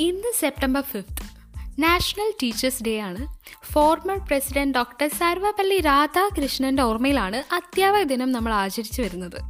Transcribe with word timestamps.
ഇന്ന് 0.00 0.32
September 0.40 0.80
fifth 0.80 1.22
national 1.82 2.32
teachers 2.42 2.82
day 2.82 2.98
ആണ്. 2.98 3.38
Former 3.72 4.18
president 4.18 4.78
doctor 4.78 5.08
Sarvepalli 5.08 5.80
രാധാകൃഷ്ണന്റെ 5.80 6.82
ഓർമ്മയിലാണ് 6.82 7.54
അധ്യാപക 7.54 8.02
ദിനം 8.02 8.32
നമ്മൾ 8.32 8.52
ആചരിച്ചു 8.52 9.02
വരുന്നത്. 9.02 9.40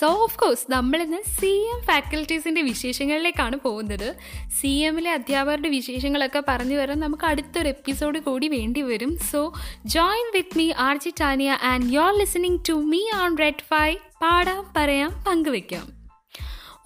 സോ 0.00 0.06
ഓഫ് 0.06 0.38
കോഴ്സ് 0.38 0.72
നമ്മളിന്ന് 0.72 1.16
സി 1.40 1.46
എം 1.46 1.86
ഫാക്കൽറ്റീസിന്റെ 1.86 2.62
വിശേഷങ്ങളിലേക്കാണ് 2.62 3.56
പോകുന്നത്. 3.56 4.14
സി 4.60 4.66
എമ്മിലെ 4.66 5.12
അധ്യാപകരുടെ 5.12 5.68
വിശേഷങ്ങളൊക്കെ 5.68 6.42
പറഞ്ഞു 6.48 6.76
വരാൻ 6.76 7.00
നമുക്ക് 7.00 7.24
അടുത്തൊരു 7.24 7.68
എപ്പിസോഡ് 7.68 8.18
കൂടി 8.18 8.48
വേണ്ടി 8.48 8.82
വരും. 8.82 9.18
So 9.18 9.52
join 9.84 10.32
with 10.34 10.58
me 10.58 10.72
RJ 10.78 11.10
Tania 11.20 11.58
and 11.62 11.92
you 11.92 12.00
are 12.00 12.18
listening 12.18 12.58
to 12.68 12.72
me 12.72 13.00
on 13.22 13.38
Red 13.38 13.64
FM 13.70 13.94
പാടാം 13.94 14.72
പറയാം 14.76 15.24
പങ്കുവെക്കാം. 15.26 16.01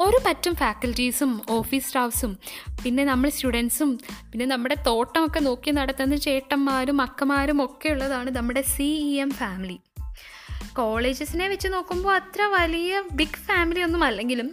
ഒരു 0.00 0.18
പറ്റും 0.26 0.54
ഫാക്കൽറ്റീസും 0.54 1.42
ഓഫീസ് 1.50 1.86
സ്റ്റാഫ്സും 1.86 2.38
പിന്നെ 2.84 3.04
നമ്മൾ 3.04 3.28
സ്റ്റുഡൻസും 3.28 3.98
പിന്നെ 4.30 4.46
നമ്മുടെ 4.46 4.76
തോട്ടമൊക്കെ 4.86 5.40
നോക്കി 5.40 5.70
നടത്തുന്ന 5.70 6.16
ചേട്ടന്മാരും 6.16 7.00
അക്കമാരും 7.00 7.64
ഒക്കെ 7.64 7.88
ഉള്ളതാണ് 7.88 8.30
നമ്മുടെ 8.30 8.62
സി 8.62 8.88
ഇ 9.04 9.12
എം 9.16 9.30
ഫാമിലി 9.30 9.80
കോളേജസിനെ 10.72 11.48
വെച്ച് 11.48 11.68
നോക്കുമ്പോൾ 11.68 12.12
അത്ര 12.14 12.42
വലിയ 12.42 13.02
ബിഗ് 13.12 13.42
ഫാമിലി 13.46 13.80
ഒന്നും 13.80 14.04
അല്ലെങ്കിലും 14.04 14.50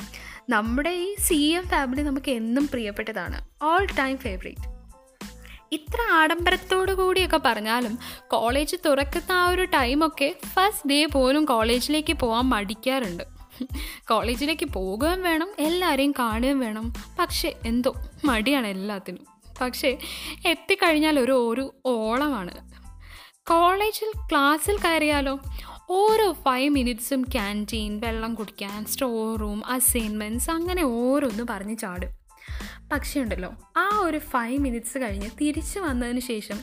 നമ്മുടെ 0.49 0.89
ഈ 0.89 1.15
സി 1.15 1.39
എം 1.51 1.65
ഫാമിലി 1.67 2.01
നമുക്ക് 2.01 2.31
എന്നും 2.31 2.67
പ്രിയപ്പെട്ടതാണ്. 2.67 3.37
ഓൾ 3.63 3.85
ടൈം 3.99 4.17
ഫേവറേറ്റ് 4.17 4.70
ഇത്ര 5.71 5.99
ആഡംബരത്തോടു 6.12 6.91
കൂടിയൊക്കെ 6.91 7.37
പറഞ്ഞാലും 7.45 7.99
കോളേജ് 8.27 8.75
തുറക്കുന്ന 8.85 9.31
ആ 9.31 9.45
ഒരു 9.48 9.63
ടൈമൊക്കെ 9.63 10.35
ഫസ്റ്റ് 10.45 10.89
ഡേ 10.89 11.05
പോലും 11.05 11.45
കോളേജിലേക്ക് 11.45 12.13
പോകാൻ 12.13 12.45
മടിക്കാറുണ്ട്. 12.49 13.32
കോളേജിലേക്ക് 14.09 14.66
പോകുകയും 14.66 15.21
വേണം 15.21 15.49
എല്ലാവരെയും 15.59 16.12
കാണുകയും 16.12 16.59
വേണം. 16.59 16.93
പക്ഷേ 17.20 17.59
എന്തോ 17.65 17.93
മടിയാണ് 18.26 18.68
എല്ലാത്തിനും. 18.68 19.27
പക്ഷേ 19.62 19.98
എത്തിക്കഴിഞ്ഞാൽ 20.48 21.20
ഒരു 21.20 21.32
ഒരു 21.32 21.74
ഓളമാണ്. 21.85 22.74
കോളേജിൽ 23.48 24.29
ക്ലാസ്സിൽ 24.31 24.77
കയറിയാലോ? 24.77 25.40
ഓരോ 25.90 26.31
ഫൈവ് 26.31 26.70
മിനിറ്റ്സും 26.70 27.24
ക്യാന്റീൻ 27.24 27.99
വെള്ളം 27.99 28.34
കുടിക്കാൻ 28.34 28.85
സ്റ്റോർ 28.85 29.40
റൂം 29.40 29.65
അസൈൻമെന്റ്സ് 29.65 30.51
അങ്ങനെ 30.51 30.84
ഓരോന്ന് 30.84 31.43
പറഞ്ഞ് 31.49 31.77
ചാടും. 31.77 32.23
പക്ഷേ 32.91 33.22
ഉണ്ടല്ലോ 33.22 33.49
ആ 33.77 33.99
ഒരു 34.04 34.18
ഫൈവ് 34.18 34.58
മിനിറ്റ്സ് 34.60 34.98
കഴിഞ്ഞ് 34.98 35.30
തിരിച്ചു 35.41 35.80
വന്നതിന് 35.80 36.20
ശേഷം 36.20 36.60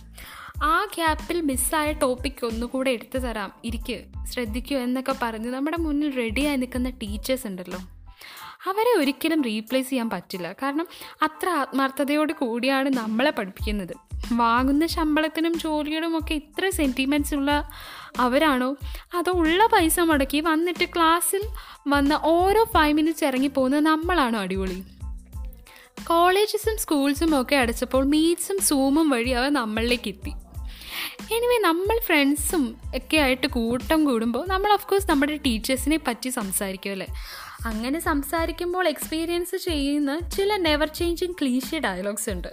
ആ 0.63 0.85
ഗ്യാപ്പിൽ 0.85 1.41
മിസ്സായ 1.41 1.93
ടോപ്പിക് 1.93 2.47
ഒന്നുകൂടെ 2.47 2.91
എടുത്തു 2.91 3.19
തരാം. 3.19 3.53
ഇരിക്ക് 3.65 4.05
ശ്രദ്ധിക്കൂ 4.25 4.77
എന്നൊക്കെ 4.77 5.15
പറഞ്ഞ് 5.23 5.51
നമ്മുടെ 5.51 5.77
മുന്നിൽ 5.77 6.17
റെഡിയായി 6.17 6.57
നിൽക്കുന്ന 6.57 6.91
ടീച്ചേഴ്സ് 6.91 7.47
ഉണ്ടല്ലോ 7.47 7.79
അവരെ 8.69 8.99
ഒരിക്കലും 8.99 9.43
റീപ്ലേസ് 9.43 9.91
ചെയ്യാൻ 9.91 10.11
പറ്റില്ല. 10.11 10.53
കാരണം 10.53 10.87
അത്ര 11.23 11.49
ആത്മാർത്ഥതയോട് 11.49 12.33
കൂടിയാണ് 12.33 12.89
നമ്മളെ 12.89 13.31
പഠിപ്പിക്കുന്നത്. 13.31 13.95
വാങ്ങുന്ന 14.33 14.87
ശമ്പളത്തിനും 14.87 15.59
ജോലിയോടും 15.59 16.19
ഒക്കെ 16.19 16.35
ഇത്ര 16.35 16.71
സെന്റിമെന്റ്സ് 16.71 17.35
ഉള്ള 17.35 17.71
അവരാണോ? 18.19 18.77
അതോ 19.15 19.33
ഉള്ള 19.33 19.67
പൈസ 19.67 20.01
മുടക്കി 20.01 20.41
വന്നിട്ട് 20.41 20.85
ക്ലാസ്സിൽ 20.85 21.43
വന്ന 21.89 22.21
ഓരോ 22.23 22.65
ഫൈവ് 22.65 22.95
മിനിറ്റ്സ് 22.95 23.25
ഇറങ്ങി 23.25 23.49
പോകുന്നത് 23.49 23.87
നമ്മളാണോ 23.87 24.41
അടിപൊളി? 24.41 24.85
കോളേജസും 26.07 26.79
സ്കൂൾസും 26.79 27.41
ഒക്കെ 27.41 27.57
അടച്ചപ്പോൾ 27.57 28.05
മീറ്റ്സും 28.05 28.59
സൂമും 28.59 29.11
വഴി 29.11 29.31
അവ 29.31 29.49
നമ്മളിലേക്ക് 29.49 30.09
എത്തി. 30.09 30.31
എനിവേ 31.35 31.59
നമ്മൾ 31.59 31.99
ഫ്രണ്ട്സും 31.99 32.77
ഒക്കെ 32.97 33.17
ആയിട്ട് 33.17 33.47
കൂട്ടം 33.47 34.05
കൂടുമ്പോൾ 34.05 34.47
നമ്മൾ 34.47 34.73
ഓഫ് 34.73 34.87
കോഴ്സ് 34.87 35.11
നമ്മുടെ 35.11 35.37
ടീച്ചേഴ്സിനെ 35.37 35.97
പറ്റി 35.97 36.29
സംസാരിക്കുമല്ലേ 36.29 37.07
അങ്ങനെ 37.67 37.99
സംസാരിക്കുമ്പോൾ 37.99 38.89
എക്സ്പീരിയൻസ് 38.89 39.57
ചെയ്യുന്ന 39.57 40.19
ചില 40.19 40.57
നെവർ 40.57 40.89
ചേഞ്ചിങ് 40.89 41.35
ക്ലീഷ്യ 41.41 41.79
ഡയലോഗ്സ് 41.79 42.31
ഉണ്ട്. 42.31 42.49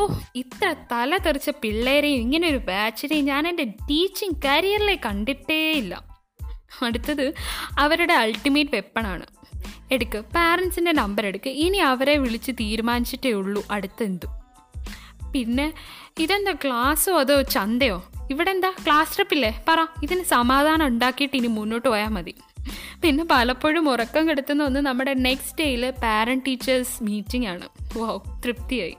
ഓ 0.00 0.08
ഇത്ര 0.36 0.74
തല 0.92 1.16
തെറിച്ച 1.16 1.50
പിള്ളേരെയും 1.50 2.20
ഇങ്ങനെ 2.20 2.48
ഒരു 2.48 2.56
ബാച്ചിനെയും 2.56 3.24
ഞാൻ 3.24 3.48
എന്റെ 3.48 3.64
ടീച്ചിങ് 3.64 4.42
കരിയറിലെ 4.44 4.98
കണ്ടിട്ടേ 5.06 5.72
ഇല്ല 5.72 6.18
അടുത്തത് 6.82 7.34
അവരുടെ 7.78 8.12
അൾട്ടിമേറ്റ് 8.12 8.70
വെപ്പണാണ് 8.74 9.26
എടുക്ക്. 9.92 10.18
പാരൻസിന്റെ 10.18 10.92
നമ്പർ 10.92 11.26
എടുക്ക്. 11.26 11.50
ഇനി 11.50 11.78
അവരെ 11.78 12.16
വിളിച്ച് 12.16 12.52
തീരുമാനിച്ചിട്ടേ 12.52 13.32
ഉള്ളൂ 13.32 13.66
അടുത്തെന്തു. 13.70 14.26
പിന്നെ 15.32 15.72
ഇതെന്താ 16.18 16.52
ക്ലാസ്സോ 16.52 17.20
അതോ 17.20 17.42
ചന്തയോ? 17.42 18.04
ഇവിടെ 18.30 18.50
എന്താ 18.50 18.70
ക്ലാസ് 18.86 19.16
ട്രിപ്പില്ലേ? 19.16 19.64
പറ. 19.68 19.86
ഇതിന് 20.02 20.22
സമാധാനം 20.22 20.86
ഉണ്ടാക്കിയിട്ട് 20.86 21.36
ഇനി 21.36 21.46
മുന്നോട്ട് 21.46 21.88
പോയാൽ 21.88 22.08
മതി. 22.08 22.34
പിന്നെ 23.02 23.24
പലപ്പോഴും 23.30 23.90
ഉറക്കം 23.90 24.28
കെടുത്തുന്ന 24.28 24.64
ഒന്ന് 24.64 24.80
നമ്മുടെ 24.80 25.14
നെക്സ്റ്റ് 25.14 25.58
ഡേയിൽ 25.60 25.90
പാരന്റ് 25.90 26.46
ടീച്ചേഴ്സ് 26.46 27.04
മീറ്റിംഗ് 27.04 27.46
ആണ്. 27.46 27.68
വോ 27.96 28.24
തൃപ്തിയായി. 28.44 28.96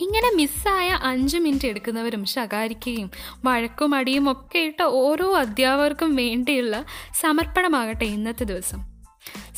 ഇങ്ങനെ 0.00 0.36
മിസ്സായ 0.36 0.98
അഞ്ച് 1.02 1.36
മിനിറ്റ് 1.36 1.68
എടുക്കുന്നവരും 1.68 2.24
ശകാരിക്കുകയും 2.24 3.10
വഴക്കും 3.44 3.94
അടിയും 3.94 4.32
ഒക്കെ 4.32 4.58
ഇട്ട 4.58 4.82
ഓരോ 4.82 5.36
അധ്യാപകർക്കും 5.36 6.16
വേണ്ടിയുള്ള 6.16 6.84
സമർപ്പണമാകട്ടെ 7.20 8.04
ഇന്നത്തെ 8.04 8.44
ദിവസം. 8.44 8.87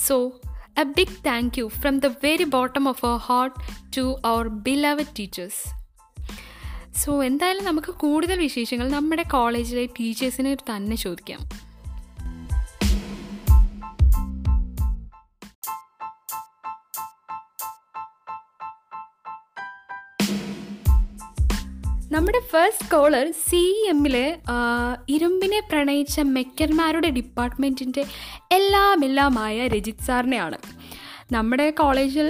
So 0.06 0.40
a 0.78 0.82
big 0.82 1.26
thank 1.26 1.58
you 1.58 1.68
from 1.68 1.98
the 1.98 2.06
very 2.06 2.44
bottom 2.44 2.88
of 2.88 3.06
our 3.06 3.16
heart 3.16 3.56
to 3.96 4.20
our 4.24 4.48
beloved 4.48 5.14
teachers 5.18 5.62
so 6.98 7.22
എന്തായാലും 7.24 7.64
നമുക്ക് 7.64 7.92
കൂടുതൽ 7.94 8.38
വിശേഷങ്ങൾ 8.38 8.90
നമ്മുടെ 8.90 9.22
കോളേജിലെ 9.22 9.86
ടീച്ചേഴ്സിനെ 9.86 10.54
തന്നെ 10.54 10.96
ചോദിക്കാം. 10.96 11.69
നമ്മുടെ 22.20 22.40
ഫസ്റ്റ് 22.52 22.86
കോളർ 22.90 23.26
സി 23.48 23.60
എമ്മിലെ 23.90 24.24
ഇരുമ്പിനെ 25.08 25.60
പ്രണയിച്ച 25.70 26.20
മെക്കന്മാരുടെ 26.20 27.08
ഡിപ്പാർട്ട്മെന്റിന്റെ 27.08 28.02
എല്ലാം 28.52 29.04
എല്ലാമായ 29.04 29.68
രജിത് 29.74 30.04
സാറിനെയാണ്. 30.06 30.58
നമ്മുടെ 31.32 31.66
കോളേജിൽ 31.70 32.28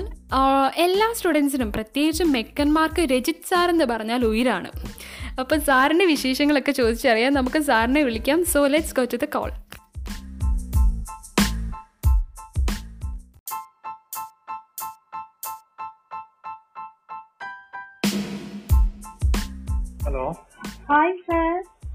എല്ലാ 0.84 1.09
സ്റ്റുഡൻസിനും 1.17 1.73
പ്രത്യേകിച്ചും 1.73 2.31
മെക്കന്മാർക്ക് 2.33 3.05
രജിത് 3.15 3.49
സാർ 3.50 3.69
എന്ന് 3.71 3.84
പറഞ്ഞാൽ 3.84 4.25
ഉയരാണ്. 4.31 4.71
അപ്പോൾ 5.41 5.59
സാറിന്റെ 5.59 6.06
വിശേഷങ്ങളൊക്കെ 6.15 6.73
ചോദിച്ചറിയാൻ 6.73 7.34
നമുക്ക് 7.41 7.62
സാറിനെ 7.71 8.03
വിളിക്കാം. 8.03 8.45
So 8.45 8.62
let's 8.67 8.97
go 9.00 9.05
to 9.05 9.17
the 9.17 9.29
call 9.37 9.50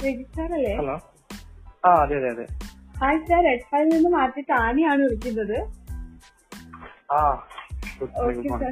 register 0.05 0.47
hello. 0.77 0.95
ആ 1.83 1.91
അതെ 2.03 2.15
അതെ 2.19 2.29
അതെ. 2.29 2.45
ഹായ് 2.95 3.19
സാർ 3.25 3.41
റെഡ് 3.47 3.65
നിന്ന് 3.91 4.09
മാറ്റി 4.11 4.41
താനിയാണ് 4.51 5.01
വിളിക്കുന്നത്. 5.05 5.57
Okay 8.21 8.49
sir 8.53 8.71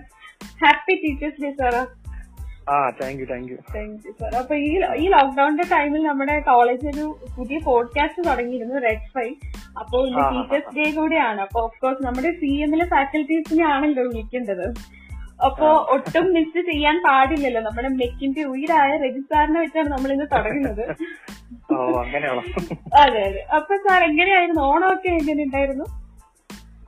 happy 0.61 0.95
teachers 1.03 1.41
day 1.43 1.51
sir 1.59 1.75
thank 2.99 3.19
you 3.21 3.25
thank 3.25 3.49
you 3.51 3.57
thank 3.73 4.03
you 4.05 4.11
sir 4.19 4.31
അപ്പൊ 4.35 4.53
ഈ 4.61 4.69
ഈ 4.97 5.07
ലോക്ക്ഡൌണിന്റെ 5.07 5.65
ടൈമിൽ 5.71 6.01
നമ്മുടെ 6.03 6.35
കോളേജ് 6.41 6.85
ഒരു 6.87 7.05
പുതിയ 7.35 7.57
പോഡ്കാസ്റ്റ് 7.65 8.21
തുടങ്ങിയിരുന്നു 8.27 8.75
റെഡ് 8.85 9.09
ഫൈവ് 9.15 9.33
അപ്പൊ 9.77 9.97
ഇന്ന് 10.07 10.21
ആ, 10.21 10.25
ആ, 10.25 10.31
ടീച്ചേഴ്സ് 10.33 10.75
ഡേ 10.77 10.85
കൂടെയാണ്. 10.91 11.41
അപ്പൊ 11.41 11.59
ഓഫ് 11.61 11.79
കോഴ്സ് 11.81 12.03
നമ്മുടെ 12.05 12.31
സി 12.39 12.51
എമ്മിലെ 12.63 12.85
ഫാക്കൽറ്റീസിനെ 12.87 13.65
ആണല്ലോ 13.71 14.03
വിളിക്കേണ്ടത്. 14.07 14.65
അപ്പൊ 15.47 15.67
ഒട്ടും 15.95 16.25
മിസ് 16.35 16.61
ചെയ്യാൻ 16.69 16.95
പാടില്ലല്ലോ. 17.07 17.61
നമ്മുടെ 17.67 17.89
മെക്കിന്റെ 18.01 18.43
ഉയരായ 18.53 18.91
രജിസ്ട്രാറിനെ 19.05 19.59
വെച്ചാണ് 19.63 19.89
നമ്മൾ 19.95 20.11
ഇന്ന് 20.15 20.27
തുടങ്ങുന്നത് 20.35 20.85
അതെ 23.01 23.19
അതെ. 23.27 23.41
അപ്പൊ 23.57 23.73
സാർ 23.85 24.01
എങ്ങനെയായിരുന്നു? 24.11 24.61
ഓണമൊക്കെ 24.71 25.09
എങ്ങനെ 25.19 25.41
ഉണ്ടായിരുന്നു? 25.47 25.85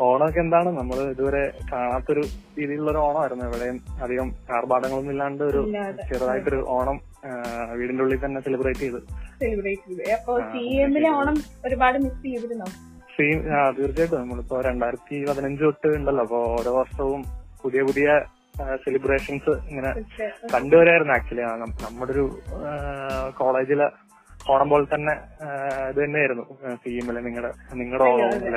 ഓണമൊക്കെ 0.05 0.39
എന്താണ്? 0.43 0.69
നമ്മൾ 0.77 0.97
ഇതുവരെ 1.11 1.43
കാണാത്തൊരു 1.71 2.23
രീതിയിലുള്ള 2.57 2.89
ഒരു 2.93 3.01
ഓണമായിരുന്നു. 3.03 3.43
എവിടെയും 3.49 3.77
അധികം 4.05 4.27
ആർഭാടങ്ങളൊന്നും 4.57 5.13
ഇല്ലാണ്ട് 5.13 5.43
ഒരു. 5.51 5.61
ചെറുതായിട്ടൊരു 6.09 6.59
ഓണം 6.77 6.97
വീടിന്റെ 7.79 8.03
ഉള്ളിൽ 8.05 8.19
തന്നെ 8.25 8.39
സെലിബ്രേറ്റ് 8.47 8.83
ചെയ്ത്. 8.85 8.99
സെലിബ്രേറ്റ് 9.43 9.85
ചെയ്ത്. 9.89 10.03
അപ്പൊ 10.17 10.33
സി 10.51 10.63
എമ്മിലെ 10.85 11.09
ഓണം 11.19 11.37
ഒരുപാട് 11.67 11.97
മിസ് 12.05 12.21
ചെയ്തിരുന്നോ? 12.25 12.67
തീർച്ചയായിട്ടും. 13.77 14.19
നമ്മളിപ്പോ 14.21 14.55
രണ്ടായിരത്തി 14.69 15.17
പതിനഞ്ച് 15.29 15.63
തൊട്ട് 15.67 15.89
ഉണ്ടല്ലോ. 15.99 16.23
അപ്പൊ 16.27 16.39
ഓരോ 16.57 16.73
വർഷവും 16.79 17.21
പുതിയ 17.63 17.81
പുതിയ 17.89 18.07
സെലിബ്രേഷൻസ് 18.83 19.53
ഇങ്ങനെ 19.69 19.91
കണ്ടുവരായിരുന്നു 20.53 21.13
ആക്ച്വലി 21.13 21.43
നമ്മുടെ 21.85 22.11
ഒരു 22.11 22.25
കോളേജിലെ 23.33 23.87
ഓണം 24.47 24.67
പോലെ 24.69 24.85
തന്നെ 24.85 25.13
ഇത് 25.89 25.99
തന്നെയായിരുന്നു 26.03 26.43
സി 26.83 26.89
എമ്മിലെ 26.93 27.21
നിങ്ങളുടെ 27.21 27.51
നിങ്ങളുടെ 27.73 28.05
ഓണം 28.05 28.31
സി 28.33 28.51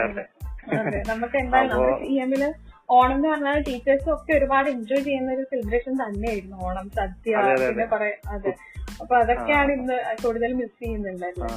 ഓണം 2.89 3.15
എന്ന് 3.15 3.29
പറഞ്ഞാൽ 3.29 3.59
ടീച്ചേഴ്സും 3.63 4.11
ഒക്കെ 4.15 4.33
ഒരുപാട് 4.35 4.69
എൻജോയ് 4.71 5.03
ചെയ്യുന്ന 5.05 5.31
ഒരു 5.33 5.45
സെലിബ്രേഷൻ 5.51 5.95
തന്നെയായിരുന്നു 6.03 6.57
ഓണം 6.67 6.87
സദ്യ 6.89 7.33
പിന്നെ 7.61 7.87
അതെ. 8.35 8.53
അപ്പൊ 9.01 9.15
അതൊക്കെയാണ് 9.17 9.73
ഇന്ന് 9.73 9.97
കൂടുതൽ 10.23 10.53
മിസ് 10.53 10.79
ചെയ്യുന്നുണ്ടല്ലോ 10.81 11.49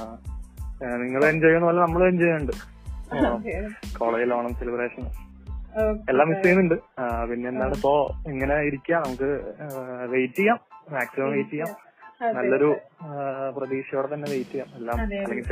നിങ്ങൾ 0.98 1.22
എൻജോയ് 1.26 1.46
ചെയ്യുന്ന 1.46 1.68
പോലെ 1.68 1.82
നമ്മൾ 1.82 2.02
എൻജോയ് 2.04 2.30
ചെയ്യുന്നുണ്ട്. 2.30 2.56
കോളേജിൽ 4.00 4.34
ഓണം 4.34 4.54
സെലിബ്രേഷൻ 4.54 5.04
എല്ലാം 6.10 6.28
മിസ് 6.30 6.42
ചെയ്യുന്നുണ്ട്. 6.44 6.76
പിന്നെ 7.30 7.48
എന്താണ് 7.50 7.74
ഇപ്പോ 7.76 7.94
ഇങ്ങനെ 8.28 8.56
ഇരിക്കുക 8.70 8.96
നമുക്ക് 9.06 9.30
വെയിറ്റ് 10.14 10.40
ചെയ്യാം. 10.42 10.60
മാക്സിമം 10.92 11.32
വെയിറ്റ് 11.32 11.52
ചെയ്യാം. 11.52 11.72
നല്ലൊരു 12.38 12.70
പ്രതീക്ഷയോടെ 13.58 14.08
തന്നെ 14.14 14.28
വെയിറ്റ് 14.32 14.52
ചെയ്യാം. 14.52 14.68
എല്ലാം. 14.78 14.98
അല്ലെങ്കിൽ 15.00 15.46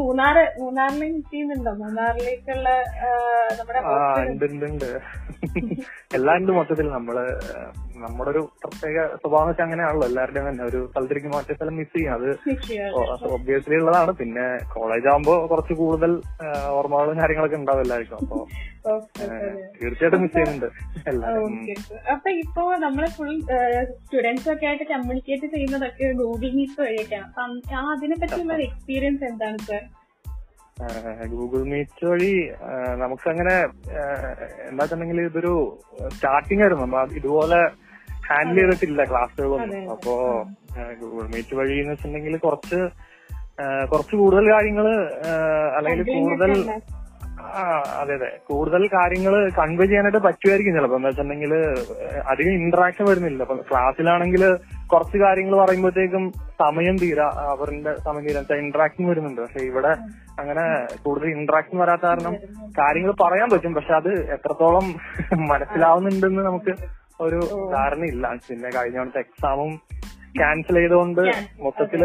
മൂന്നാറ് 0.00 0.42
മിസ് 1.00 1.30
ചെയ്യുന്നുണ്ടോ 1.32 1.72
മൂന്നാറിലേക്കുള്ള 1.82 2.68
നമ്മുടെ 3.58 3.80
ഉണ്ട് 4.30 4.44
ഉണ്ട് 4.44 4.64
ഉണ്ട്. 4.64 4.90
എല്ലാം 6.14 6.36
ഉണ്ട് 6.36 6.52
മൊത്തത്തിൽ 6.52 6.88
നമ്മൾ 6.88 7.16
നമ്മുടെ 8.02 8.30
ഒരു 8.30 8.42
പ്രത്യേക 8.62 8.98
സ്വഭാവം 9.20 9.48
വെച്ചാൽ 9.48 9.64
അങ്ങനെയാണല്ലോ. 9.64 10.06
എല്ലാവരുടെയും 10.08 10.46
തന്നെ 10.48 10.64
ഒരു 10.64 10.80
സ്ഥലത്തേക്ക് 10.88 11.30
മറ്റേ 11.34 11.54
സ്ഥലം 11.56 11.76
മിസ് 11.78 11.92
ചെയ്യും. 11.94 12.12
അത് 12.16 12.28
ഒബ്വിയസ്ലി 13.34 13.76
ഉള്ളതാണ്. 13.80 14.12
പിന്നെ 14.20 14.44
കോളേജ് 14.74 15.08
ആകുമ്പോ 15.12 15.34
കുറച്ച് 15.46 15.74
കൂടുതൽ 15.80 16.12
ഓർമ്മകളും 16.76 17.20
കാര്യങ്ങളൊക്കെ 17.20 17.58
ഉണ്ടാവും 17.60 17.82
എല്ലാവർക്കും. 17.84 18.18
അപ്പൊ 18.22 18.38
തീർച്ചയായിട്ടും 19.80 20.22
മിസ് 20.22 20.34
ചെയ്യുന്നുണ്ട് 20.34 20.68
എല്ലാവരും. 21.06 21.56
അപ്പൊ 22.14 22.30
ഇപ്പോ 22.42 22.62
നമ്മൾ 22.84 23.04
ഫുൾ 23.16 23.32
സ്റ്റുഡൻസ് 24.00 24.48
ഒക്കെ 24.54 24.68
ആയിട്ട് 24.70 24.86
കമ്മ്യൂണിക്കേറ്റ് 24.92 25.48
ചെയ്യുന്നതൊക്കെ 25.54 26.06
ഗൂഗിൾ 26.20 26.52
മീറ്റ് 26.58 26.80
വഴിയൊക്കെയാണ് 26.82 27.26
അപ്പൊ 27.30 27.42
അതിനെ 27.94 28.16
പറ്റിയുള്ള 28.22 28.56
എക്സ്പീരിയൻസ് 28.68 29.24
എന്താണ് 29.30 29.60
സർ 29.68 29.82
ഗൂഗിൾ 31.32 31.62
മീറ്റ് 31.70 32.04
വഴി 32.06 32.30
നമുക്ക് 33.00 33.00
നമുക്കങ്ങനെ 33.02 33.54
ആ, 33.94 34.04
എന്താ 34.68 34.80
വെച്ചിട്ടുണ്ടെങ്കിൽ 34.80 35.20
ഇതൊരു 35.22 35.52
സ്റ്റാർട്ടിംഗ് 36.14 36.62
ആയിരുന്നു. 36.62 36.84
നമ്മൾ 36.84 37.12
ഇതുപോലെ 37.18 37.58
ഹാൻഡിൽ 38.28 38.60
ചെയ്തിട്ടില്ല 38.60 39.04
ക്ലാസ്സുകളൊന്നും. 39.04 39.90
അപ്പോ 39.90 40.14
ഗൂഗിൾ 41.00 41.26
മീറ്റ് 41.34 41.54
വഴി 41.54 41.78
എന്ന് 41.78 41.92
വെച്ചിട്ടുണ്ടെങ്കിൽ 41.92 42.36
കുറച്ച് 42.36 42.80
കുറച്ച് 43.92 44.16
കൂടുതൽ 44.16 44.52
കാര്യങ്ങൾ 44.52 44.86
അല്ലെങ്കിൽ 45.76 46.06
കൂടുതൽ 46.18 46.52
അതെ 48.00 48.14
അതെ. 48.14 48.38
കൂടുതൽ 48.48 48.86
കാര്യങ്ങൾ 48.86 49.50
കൺവേ 49.50 49.86
ചെയ്യാനായിട്ട് 49.86 50.18
പറ്റുമായിരിക്കും 50.18 50.74
ചിലപ്പോ. 50.74 50.96
എന്താ 50.96 51.08
വെച്ചിട്ടുണ്ടെങ്കിൽ 51.08 51.54
അധികം 52.28 52.50
ഇന്ററാക്ഷൻ 52.50 53.04
വരുന്നില്ല. 53.04 53.42
അപ്പൊ 53.42 53.56
ക്ലാസ്സിലാണെങ്കിൽ 53.70 54.54
കുറച്ച് 54.86 55.18
കാര്യങ്ങൾ 55.18 55.56
പറയുമ്പോഴത്തേക്കും 55.56 56.32
സമയം 56.58 56.96
തീരാ 56.96 57.26
അവരുടെ 57.52 57.92
സമയം 58.00 58.24
തീരാ. 58.26 58.42
ഇന്ററാക്ഷൻ 58.54 59.08
വരുന്നുണ്ട്. 59.08 59.40
പക്ഷെ 59.40 59.64
ഇവിടെ 59.66 59.92
അങ്ങനെ 60.40 60.64
കൂടുതൽ 61.02 61.28
ഇന്ററാക്ഷൻ 61.28 61.78
വരാത്ത 61.78 62.02
കാരണം 62.02 62.34
കാര്യങ്ങൾ 62.78 63.12
പറയാൻ 63.12 63.50
പറ്റും. 63.50 63.74
പക്ഷെ 63.74 63.92
അത് 63.92 64.32
എത്രത്തോളം 64.32 64.86
മനസ്സിലാവുന്നുണ്ടെന്ന് 65.48 66.42
നമുക്ക് 66.42 67.01
ഒരു 67.24 67.38
ധാരണയില്ല. 67.74 68.26
പിന്നെ 68.46 68.68
കഴിഞ്ഞ 68.76 68.98
തവണത്തെ 68.98 69.20
എക്സാമും 69.24 69.72
ക്യാൻസൽ 70.38 70.76
ചെയ്തുകൊണ്ട് 70.80 71.22
മൊത്തത്തിൽ 71.64 72.02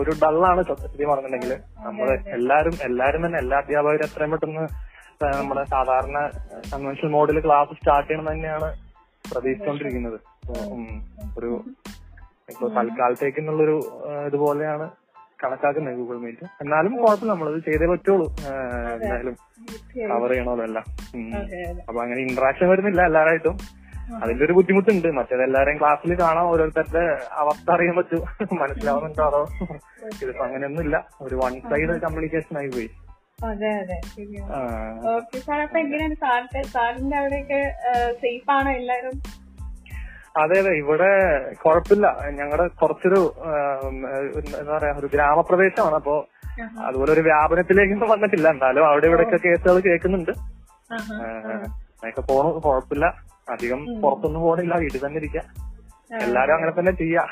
ഒരു 0.00 0.12
ഡള്ളാണ് 0.22 0.60
സത്യം 0.70 1.08
പറഞ്ഞിട്ടുണ്ടെങ്കിൽ 1.10 1.52
നമ്മൾ 1.86 2.08
എല്ലാരും 2.36 2.74
എല്ലാരും 2.88 3.22
തന്നെ 3.26 3.38
എല്ലാ 3.44 3.58
അധ്യാപകരും 3.62 4.06
എത്രയും 4.08 4.32
പെട്ടെന്ന് 4.34 4.64
നമ്മുടെ 5.38 5.62
സാധാരണ 5.72 6.18
കൺവെൻഷണൽ 6.70 7.10
മോഡിൽ 7.16 7.38
ക്ലാസ് 7.46 7.78
സ്റ്റാർട്ട് 7.80 8.08
ചെയ്യണം 8.10 8.28
തന്നെയാണ് 8.30 8.68
പ്രതീക്ഷിച്ചുകൊണ്ടിരിക്കുന്നത് 9.24 10.18
ഒരു 11.38 11.50
ഇപ്പൊ 12.52 12.68
തൽക്കാലത്തേക്ക് 12.78 13.40
എന്നുള്ളൊരു 13.42 13.76
ഇതുപോലെയാണ് 14.28 14.86
കണക്കാക്കുന്നത് 15.38 15.98
ഗൂഗിൾ 15.98 16.16
മീറ്റ് 16.22 16.46
എന്നാലും 16.62 16.92
കുഴപ്പമില്ല. 16.96 17.32
നമ്മളത് 17.32 17.58
ചെയ്തേ 17.66 17.86
പറ്റുള്ളൂ. 17.90 18.26
എന്തായാലും 18.94 19.34
കവർ 20.10 20.30
ചെയ്യണമല്ലോ 20.32 20.64
എല്ലാം 20.68 20.84
അപ്പൊ 21.86 22.00
അങ്ങനെ 22.04 22.20
ഇന്ററാക്ഷൻ 22.26 22.68
വരുന്നില്ല 22.72 23.00
എല്ലാവരായിട്ടും 23.10 23.56
അതിന്റെ 24.22 24.44
ഒരു 24.44 24.52
ബുദ്ധിമുട്ടുണ്ട്. 24.52 25.08
മറ്റേത് 25.08 25.42
എല്ലാവരെയും 25.42 25.78
ക്ലാസ്സിൽ 25.80 26.12
കാണാം 26.20 26.46
ഓരോരുത്തരുടെ 26.46 27.04
അവസ്ഥ 27.32 27.70
അറിയാൻ 27.70 27.96
പറ്റും. 27.96 28.22
മനസ്സിലാവുന്നുണ്ടോ 28.60 29.24
അതോ? 29.30 29.42
ഇതിപ്പോ 30.22 30.44
അങ്ങനെയൊന്നും 30.44 30.82
ഇല്ല 30.82 30.96
ഒരു 31.20 31.34
വൺ 31.34 31.54
സൈഡ് 31.70 32.00
കമ്മ്യൂണിക്കേഷൻ 32.04 32.58
ആയി 32.58 32.68
പോയി. 32.68 32.88
അതെ 33.44 33.70
അതെ. 33.82 33.98
ശരിയാണ് 34.16 34.52
ആ, 34.52 34.60
ഓക്കെ 35.16 35.38
സാർ. 35.38 35.60
അപ്പൊ 35.60 35.78
എങ്ങനെയാണ് 35.78 36.14
സാറിന്റെ 36.14 36.62
സാറിന്റെ 36.62 37.16
അവിടെയൊക്കെ 37.16 37.60
സേഫ് 38.22 38.50
ആണോ 38.50 38.72
എല്ലാരും 38.72 39.14
അതെ 40.42 40.56
അതെ. 40.60 40.72
ഇവിടെ 40.82 41.08
കുഴപ്പമില്ല. 41.52 42.06
ഞങ്ങളുടെ 42.30 42.66
കുറച്ചൊരു 42.80 43.20
എന്താ 44.60 44.72
പറയാ 44.76 44.92
ഒരു 44.98 45.08
ഗ്രാമപ്രദേശമാണ്. 45.14 45.94
അപ്പോ 45.94 46.14
അതുപോലെ 46.86 47.12
ഒരു 47.12 47.20
വ്യാപനത്തിലേക്കൊന്നും 47.20 48.08
വന്നിട്ടില്ല. 48.08 48.48
എന്തായാലും 48.48 48.86
അവിടെ 48.86 49.06
ഇവിടെയൊക്കെ 49.06 49.38
കേസുകൾ 49.46 49.80
കേൾക്കുന്നുണ്ട്. 49.80 50.30
അതൊക്കെ 50.92 51.14
അങ്ങനെയൊക്കെ 51.14 52.20
പോണു. 52.20 52.50
കുഴപ്പമില്ല. 52.66 53.06
അധികം 53.48 54.00
പുറത്തൊന്നും 54.00 54.42
പോകണില്ല 54.42 54.74
വീട്ടിൽ 54.74 55.06
തന്നെ 55.06 55.18
ഇരിക്കാം. 55.18 55.70
എല്ലാരും 56.22 56.54
അങ്ങനെ 56.54 56.72
തന്നെ 56.78 56.92
ചെയ്യാ. 56.92 57.22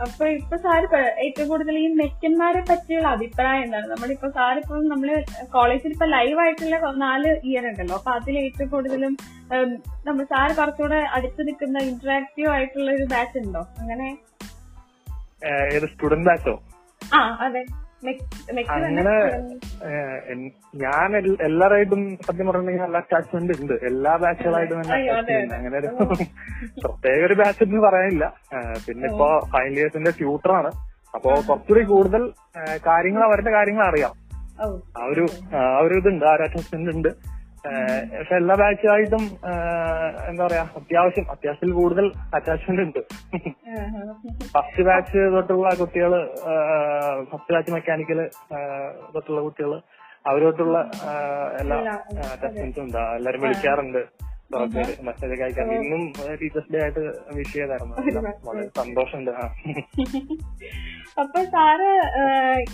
അപ്പൊ 0.00 0.26
ഇപ്പൊ 0.26 0.56
സാറ് 0.56 0.96
ഏറ്റവും 0.96 1.48
കൂടുതൽ 1.48 1.78
ഈ 1.78 1.94
മെക്കന്മാരെ 1.94 2.60
പറ്റിയുള്ള 2.60 3.08
അഭിപ്രായം 3.08 3.62
എന്താണ്? 3.64 3.86
നമ്മളിപ്പോ 3.86 4.28
സാറിപ്പോ 4.28 4.76
നമ്മൾ 4.76 5.24
കോളേജിൽ 5.44 5.90
ഇപ്പൊ 5.90 6.06
ലൈവ് 6.06 6.40
ആയിട്ടുള്ള 6.40 6.92
നാല് 6.96 7.40
ഇയർ 7.44 7.66
ഉണ്ടല്ലോ. 7.66 7.96
അപ്പൊ 7.96 8.10
അതിൽ 8.10 8.38
ഏറ്റവും 8.38 8.68
കൂടുതലും 8.68 9.16
നമ്മൾ 10.06 10.24
സാർ 10.24 10.52
കുറച്ചുകൂടെ 10.52 10.94
അടുത്ത് 10.94 11.46
നിൽക്കുന്ന 11.46 11.78
ഇന്ററാക്റ്റീവ് 11.78 12.48
ആയിട്ടുള്ള 12.48 12.90
ഒരു 12.90 13.04
ബാച്ച് 13.04 13.38
ഉണ്ടോ? 13.38 13.60
അങ്ങനെ? 13.78 14.18
സ്റ്റുഡന്റ് 15.86 16.26
ബാച്ചോ 16.26 16.62
ആ 17.14 17.36
അതെ. 17.40 17.83
അങ്ങനെ 18.70 19.14
ഞാൻ 20.84 21.10
എല്ലാ 21.18 21.34
എല്ലാവരായിട്ടും 21.48 22.00
സത്യം 22.26 22.46
പറഞ്ഞിട്ടുണ്ടെങ്കിൽ 22.46 22.84
നല്ല 22.84 22.96
അറ്റാച്ച്മെന്റ് 22.96 23.54
ഉണ്ട്. 23.60 23.74
എല്ലാ 23.90 24.12
ബാച്ചുകളായിട്ടും 24.22 24.76
തന്നെ 24.80 24.96
ഉണ്ട്. 25.18 25.54
അങ്ങനെ 25.58 25.76
ഒരു 25.78 25.90
പ്രത്യേക 26.84 27.20
ഒരു 27.28 27.34
ബാച്ച് 27.34 27.62
എന്ന് 27.66 27.80
പറയാനില്ല. 27.86 28.26
പിന്നെ 28.86 29.06
ഇപ്പോ 29.12 29.28
ഫൈനൽ 29.54 29.78
ഇയേഴ്സിന്റെ 29.80 30.12
ട്യൂട്ടറാണ് 30.18 30.72
അപ്പോ 31.14 31.30
കുറച്ചുകൂടി 31.48 31.84
കൂടുതൽ 31.84 32.22
കാര്യങ്ങൾ 32.90 33.24
അവരുടെ 33.24 33.50
കാര്യങ്ങൾ 33.50 33.84
അറിയാം. 33.90 34.12
ആ 34.98 35.04
ഒരു 35.12 35.24
ആ 35.56 35.78
ഒരു 35.86 35.94
ഇതുണ്ട് 36.00 36.26
ആ 36.30 36.34
ഒരു 36.36 36.42
അറ്റാച്ച്മെന്റ് 36.42 36.92
ഉണ്ട്. 36.96 37.10
പക്ഷെ 37.64 38.34
എല്ലാ 38.40 38.54
ബാച്ചുമായിട്ടും 38.60 39.22
എന്താ 40.30 40.42
പറയാ 40.46 40.64
അത്യാവശ്യം 40.78 41.26
അത്യാവശ്യത്തിൽ 41.30 41.72
കൂടുതൽ 41.72 42.06
അറ്റാച്ച്മെന്റ് 42.34 42.82
ഉണ്ട്. 42.82 43.00
ഫസ്റ്റ് 44.54 44.82
ബാച്ച് 44.88 45.20
തൊട്ടുള്ള 45.34 45.70
കുട്ടികൾ 45.80 46.12
ഫസ്റ്റ് 47.30 47.54
ബാച്ച് 47.54 47.72
മെക്കാനിക്കൽ 47.76 48.20
തൊട്ടുള്ള 49.14 49.40
കുട്ടികൾ 49.40 49.72
അവരോട്ടുള്ള 50.32 50.78
എല്ലാ 51.62 51.78
അറ്റാച്ച്മെന്റ്സും 52.34 52.84
ഉണ്ട്. 52.84 53.00
എല്ലാരും 53.16 53.40
വിളിക്കാറുണ്ട്. 53.40 54.02
മെസ്സേജ് 55.06 55.32
ഒക്കെ 55.34 55.62
ഇന്നും 55.82 56.02
ടീച്ചേഴ്സ് 56.40 56.72
ഡേ 56.74 56.80
ആയിട്ട് 56.84 57.02
വിഷ് 57.38 57.54
ചെയ്തായിരുന്നു 57.54 57.94
വളരെ 58.48 58.66
സന്തോഷമുണ്ട്. 58.80 59.32
അപ്പൊ 61.22 61.40
സാറ് 61.54 61.90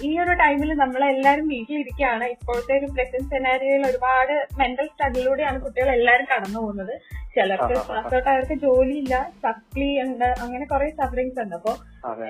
ഈ 0.08 0.10
ഒരു 0.22 0.32
ടൈമിൽ 0.42 0.70
നമ്മളെല്ലാരും 0.82 1.46
വീട്ടിലിരിക്കുകയാണ്. 1.54 2.26
ഇപ്പോഴത്തെ 2.34 2.72
ഒരു 2.80 2.86
പ്രസന്റ് 2.96 3.30
സെനാരിയോയിൽ 3.34 3.82
ഒരുപാട് 3.90 4.34
മെന്റൽ 4.60 4.86
സ്ട്രഗിളിലൂടെയാണ് 4.92 5.58
കുട്ടികൾ 5.64 5.90
എല്ലാരും 5.96 6.26
കടന്നു 6.32 6.58
പോകുന്നത്. 6.64 6.94
ചിലർക്ക് 7.34 7.74
പാസ്ഔട്ട് 7.88 8.30
അവർക്ക് 8.30 8.56
ജോലിയില്ല 8.64 9.14
സപ്ലി 9.42 9.90
ഉണ്ട് 10.04 10.28
അങ്ങനെ 10.44 10.64
കുറെ 10.72 10.88
സഫറിങ്സ് 11.00 11.40
ഉണ്ട്. 11.44 11.54
അപ്പൊ 11.58 11.72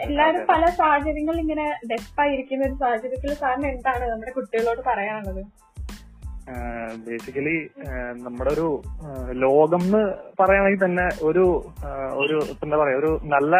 എല്ലാരും 0.07 0.42
പല 0.52 0.62
സാഹചര്യങ്ങളിൽ 0.80 1.40
ഇങ്ങനെ 1.45 1.66
ഡെസ്പായിരിക്കുന്ന 1.92 2.69
ഒരു 2.69 2.76
സാഹചര്യത്തിൽ 2.83 3.33
സാറിന് 3.42 3.69
എന്താണ് 3.75 4.04
നമ്മുടെ 4.12 4.33
കുട്ടികളോട് 4.38 4.83
പറയാനുള്ളത്? 4.90 5.42
ബേസിക്കലി 7.06 7.70
നമ്മുടെ 8.12 8.50
ഒരു 8.50 8.82
ലോകം 9.32 9.82
എന്ന് 9.82 10.02
പറയുകയാണെങ്കിൽ 10.40 10.85
തന്നെ 10.85 11.09
ഒരു 11.23 11.44
ഒരു 12.12 12.38
എന്താ 12.64 12.76
പറയാ 12.76 12.97
ഒരു 12.97 13.20
നല്ല 13.25 13.56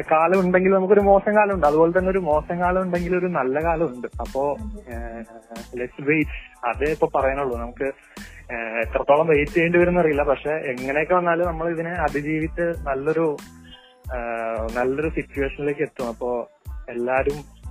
കാലം 0.00 0.40
ഉണ്ടെങ്കിൽ 0.40 0.72
നമുക്കൊരു 0.72 1.00
മോശം 1.00 1.36
കാലം 1.36 1.54
ഉണ്ട് 1.54 1.66
അതുപോലെ 1.66 1.98
തന്നെ 1.98 2.10
ഒരു 2.10 2.18
മോശം 2.18 2.60
കാലം 2.60 2.82
ഉണ്ടെങ്കിൽ 2.82 3.16
ഒരു 3.16 3.26
നല്ല 3.26 3.64
കാലം 3.64 3.86
ഉണ്ട് 3.86 4.06
അപ്പോ 4.20 4.56
ലെറ്റ്സ് 5.74 6.04
വെയിറ്റ് 6.08 6.66
അതേ 6.66 6.90
ഇപ്പൊ 6.90 7.08
പറയാനുള്ളൂ. 7.14 7.56
നമുക്ക് 7.58 7.92
എത്രത്തോളം 8.82 9.26
വെയിറ്റ് 9.26 9.52
ചെയ്യേണ്ടി 9.52 9.78
വരും 9.78 10.00
അറിയില്ല. 10.00 10.22
പക്ഷെ 10.22 10.50
എങ്ങനെയൊക്കെ 10.50 11.14
വന്നാലും 11.14 11.46
നമ്മൾ 11.46 11.68
ഇതിനെ 11.70 11.90
അതിജീവിച്ച് 11.90 12.74
നല്ലൊരു 12.88 13.36
നല്ലൊരു 14.72 15.08
സിറ്റുവേഷനിലേക്ക് 15.08 15.80
എത്തും. 15.80 16.08
അപ്പോ 16.08 16.48
എല്ലാരും 16.88 17.61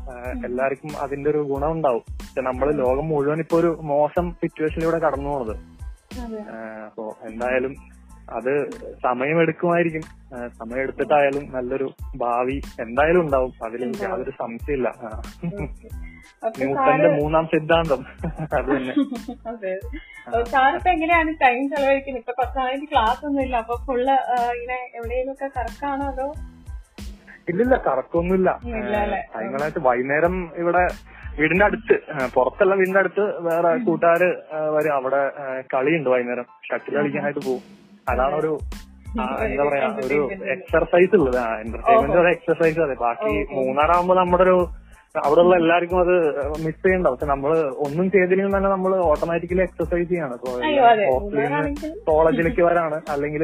എല്ലാവർക്കും 0.45 1.01
അതിന്റെ 1.01 1.29
ഒരു 1.29 1.37
ഗുണം 1.37 1.71
ഉണ്ടാവും 1.71 2.03
പക്ഷെ 2.19 2.41
നമ്മൾ 2.41 2.71
ലോകം 2.71 3.07
മുഴുവൻ 3.07 3.39
ഇപ്പൊ 3.39 3.57
ഒരു 3.59 3.79
മോശം 3.81 4.31
സിറ്റുവേഷനിലൂടെ 4.31 4.99
കടന്നു 4.99 5.29
പോണത്. 5.29 5.55
അപ്പോ 6.85 7.17
എന്തായാലും 7.23 7.75
അത് 8.29 8.71
സമയമെടുക്കുമായിരിക്കും. 9.03 10.01
സമയമെടുത്തിട്ടായാലും 10.47 11.51
നല്ലൊരു 11.51 11.93
ഭാവി 12.15 12.61
എന്തായാലും 12.79 13.21
ഉണ്ടാവും. 13.21 13.53
അതിൽ 13.65 13.83
എനിക്ക് 13.83 14.03
യാതൊരു 14.03 14.31
സംശയമില്ല. 14.31 14.89
ന്യൂട്ടന്റെ 16.57 17.21
മൂന്നാം 17.21 17.45
സിദ്ധാന്തം. 17.45 18.05
അത് 18.53 18.69
തന്നെ. 18.75 18.93
സാറിപ്പോ 20.53 20.91
എങ്ങനെയാണ് 20.91 21.29
ടൈം 21.41 21.69
ചെലവഴിക്കുന്നത്? 21.69 22.21
ഇപ്പൊ 22.21 22.87
ക്ലാസ് 22.91 23.25
ഒന്നും 23.25 23.43
ഇല്ല 23.43 23.55
അപ്പൊ 23.57 23.75
ഫുള്ള് 23.75 24.15
ഇങ്ങനെ 24.53 24.91
എവിടെയെങ്കിലും 24.95 25.31
ഒക്കെ 25.31 25.49
കറക്കാണോ 25.57 26.07
അതോ 26.07 26.33
ഇല്ലില്ല 27.49 27.75
കറക്കൊന്നുമില്ല? 27.87 28.49
ഭയങ്കരമായിട്ട് 29.33 29.81
വൈകുന്നേരം 29.87 30.35
ഇവിടെ 30.61 30.83
വീടിന്റെ 31.39 31.65
അടുത്ത് 31.67 31.95
പുറത്തുള്ള 32.05 32.27
പുറത്തല്ല 32.35 32.73
വീടിന്റെ 32.79 32.99
അടുത്ത് 33.03 33.23
വേറെ 33.47 33.69
കൂട്ടുകാര് 33.87 34.29
വരും. 34.75 34.93
അവിടെ 34.99 35.21
കളിയുണ്ട് 35.73 36.09
വൈകുന്നേരം. 36.13 36.45
ഷട്ടിൽ 36.69 36.95
കളിക്കാനായിട്ട് 36.97 37.41
പോകും 37.47 37.63
അതാണ് 38.11 38.35
ഒരു 38.41 38.51
എന്താ 39.45 39.63
പറയാ 39.69 39.87
ഒരു 40.07 40.19
എക്സർസൈസ് 40.55 41.15
ഉള്ളത്. 41.19 41.39
എന്റർടൈൻമെന്റ് 41.63 42.19
ഒരു 42.23 42.29
എക്സർസൈസ് 42.35 42.79
അതെ. 42.85 42.95
ബാക്കി 43.05 43.33
മൂന്നാറാകുമ്പോ 43.57 44.15
നമ്മുടെ 44.21 44.43
ഒരു 44.47 44.57
അവിടെ 45.15 45.41
ഉള്ള 45.43 45.53
എല്ലാവർക്കും 45.61 45.97
അത് 46.03 46.13
മിസ് 46.65 46.81
ചെയ്യണ്ട 46.83 47.07
പക്ഷെ 47.13 47.27
നമ്മൾ 47.31 47.51
ഒന്നും 47.85 48.05
ചെയ്തില്ലെങ്കിൽ 48.13 48.53
തന്നെ 48.57 48.69
നമ്മൾ 48.73 48.91
ഓട്ടോമാറ്റിക്കലി 49.07 49.63
എക്സസൈസ് 49.65 50.07
ചെയ്യാണ്. 50.11 50.35
ഹോസ്റ്റലിൽ 51.09 51.49
നിന്ന് 51.55 51.89
കോളേജിലേക്ക് 52.09 52.63
വരാണ്. 52.67 52.97
അല്ലെങ്കിൽ 53.13 53.43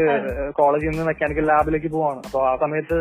കോളേജിൽ 0.60 0.90
നിന്ന് 0.92 1.08
മെക്കാനിക്കൽ 1.10 1.48
ലാബിലേക്ക് 1.52 1.90
പോവാണ്. 1.96 2.22
അപ്പൊ 2.28 2.42
ആ 2.52 2.54
സമയത്ത് 2.64 3.00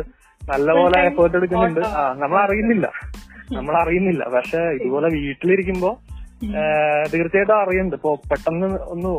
നല്ലപോലെ 0.50 0.98
എഫേർട്ട് 1.08 1.36
എടുക്കുന്നുണ്ട്. 1.40 1.80
ആ 1.98 2.02
നമ്മൾ 2.22 2.38
അറിയുന്നില്ല 2.46 2.86
നമ്മൾ 3.56 3.74
അറിയുന്നില്ല 3.80 4.22
പക്ഷെ 4.36 4.60
ഇതുപോലെ 4.78 5.08
വീട്ടിലിരിക്കുമ്പോ 5.16 5.90
തീർച്ചയായിട്ടും 7.12 7.54
അറിയുന്നുണ്ട്. 7.60 7.96
ഇപ്പൊ 7.98 8.10
പെട്ടെന്ന് 8.30 8.66
ഒന്ന് 8.94 9.10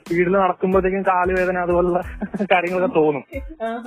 സ്പീഡിൽ 0.00 0.34
നടക്കുമ്പോഴത്തേക്കും 0.42 1.04
കാലുവേദന 1.12 1.62
അതുപോലുള്ള 1.66 2.00
കാര്യങ്ങളൊക്കെ 2.52 2.90
തോന്നും. 3.00 3.24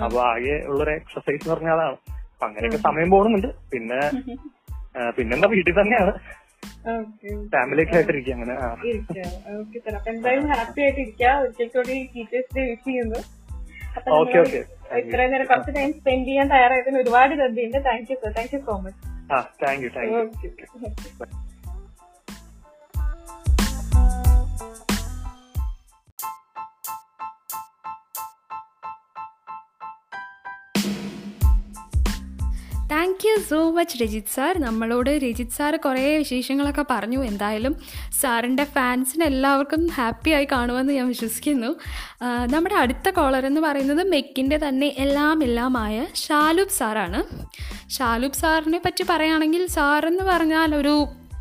അപ്പൊ 0.06 0.20
ആകെ 0.32 0.56
ഉള്ളൊരു 0.70 0.94
എക്സസൈസ് 1.00 1.41
എന്ന് 1.44 1.53
പറഞ്ഞാൽ 1.53 1.75
അതാണ്. 1.77 1.98
അപ്പൊ 2.34 2.46
അങ്ങനെയൊക്കെ 2.48 2.79
സമയം 2.88 3.10
പോകുന്നുണ്ട്. 3.15 3.50
പിന്നെ 3.74 4.00
പിന്നെ 4.15 5.10
പിന്നെന്താ 5.18 5.50
വീട്ടിൽ 5.56 5.75
തന്നെയാണ്. 5.82 6.13
ഫാമിലിയൊക്കെ 6.86 7.50
ഫാമിലി 7.53 7.82
ഒക്കെ 7.84 7.96
ആയിട്ടിരിക്കുക 7.98 8.34
അങ്ങനെ 8.36 8.56
ഓക്കെ 14.20 14.38
ഓക്കെ. 14.44 14.62
ഇത്രയും 14.98 15.31
നേരം 15.31 15.46
കുറച്ച് 15.46 15.72
ടൈം 15.75 15.93
സ്പെൻഡ് 15.93 16.25
ചെയ്യാൻ 16.25 16.48
തയ്യാറായതിന് 16.50 17.00
ഒരുപാട് 17.00 17.36
നന്ദിയുണ്ട് 17.39 17.86
thank 17.86 18.12
you 18.12 18.17
sir 18.24 18.31
thank 18.31 18.55
you 18.55 18.60
so 18.60 18.77
much 18.77 19.01
ആ 19.34 19.39
thank 19.63 19.84
you 19.84 19.89
thank 19.89 20.13
you 20.43 21.49
thank 33.19 33.31
you 33.31 33.39
so 33.47 33.57
much 33.77 33.95
Rajith 34.01 34.29
sir. 34.33 34.53
നമ്മളോട് 34.65 35.09
രജിത് 35.23 35.55
സാർ 35.55 35.73
കുറേ 35.85 36.03
വിശേഷങ്ങളൊക്കെ 36.21 36.83
പറഞ്ഞു. 36.91 37.19
എന്തായാലും 37.29 37.73
സാറിന്റെ 38.19 38.65
ഫാൻസിന് 38.75 39.25
എല്ലാവർക്കും 39.31 39.81
ഹാപ്പി 39.97 40.31
ആയി 40.38 40.47
കാണുമെന്ന് 40.53 40.93
ഞാൻ 40.97 41.07
വിശ്വസിക്കുന്നു. 41.13 41.71
നമ്മുടെ 42.53 42.75
അടുത്ത 42.83 43.09
കോളർ 43.17 43.45
എന്ന് 43.49 43.63
പറയുന്നത് 43.67 44.03
മെക്കിന്റെ 44.13 44.59
തന്നെ 44.65 44.89
എല്ലാം 45.05 45.43
എല്ലാമായ 45.47 46.05
ഷാലൂബ് 46.23 46.75
സാറാണ്. 46.79 47.21
ഷാലൂബ് 47.97 48.41
സാറിനെ 48.41 48.81
പറ്റി 48.85 49.05
പറയുകയാണെങ്കിൽ 49.11 49.65
സാറെന്ന് 49.77 50.25
പറഞ്ഞാൽ 50.31 50.71
ഒരു 50.81 50.95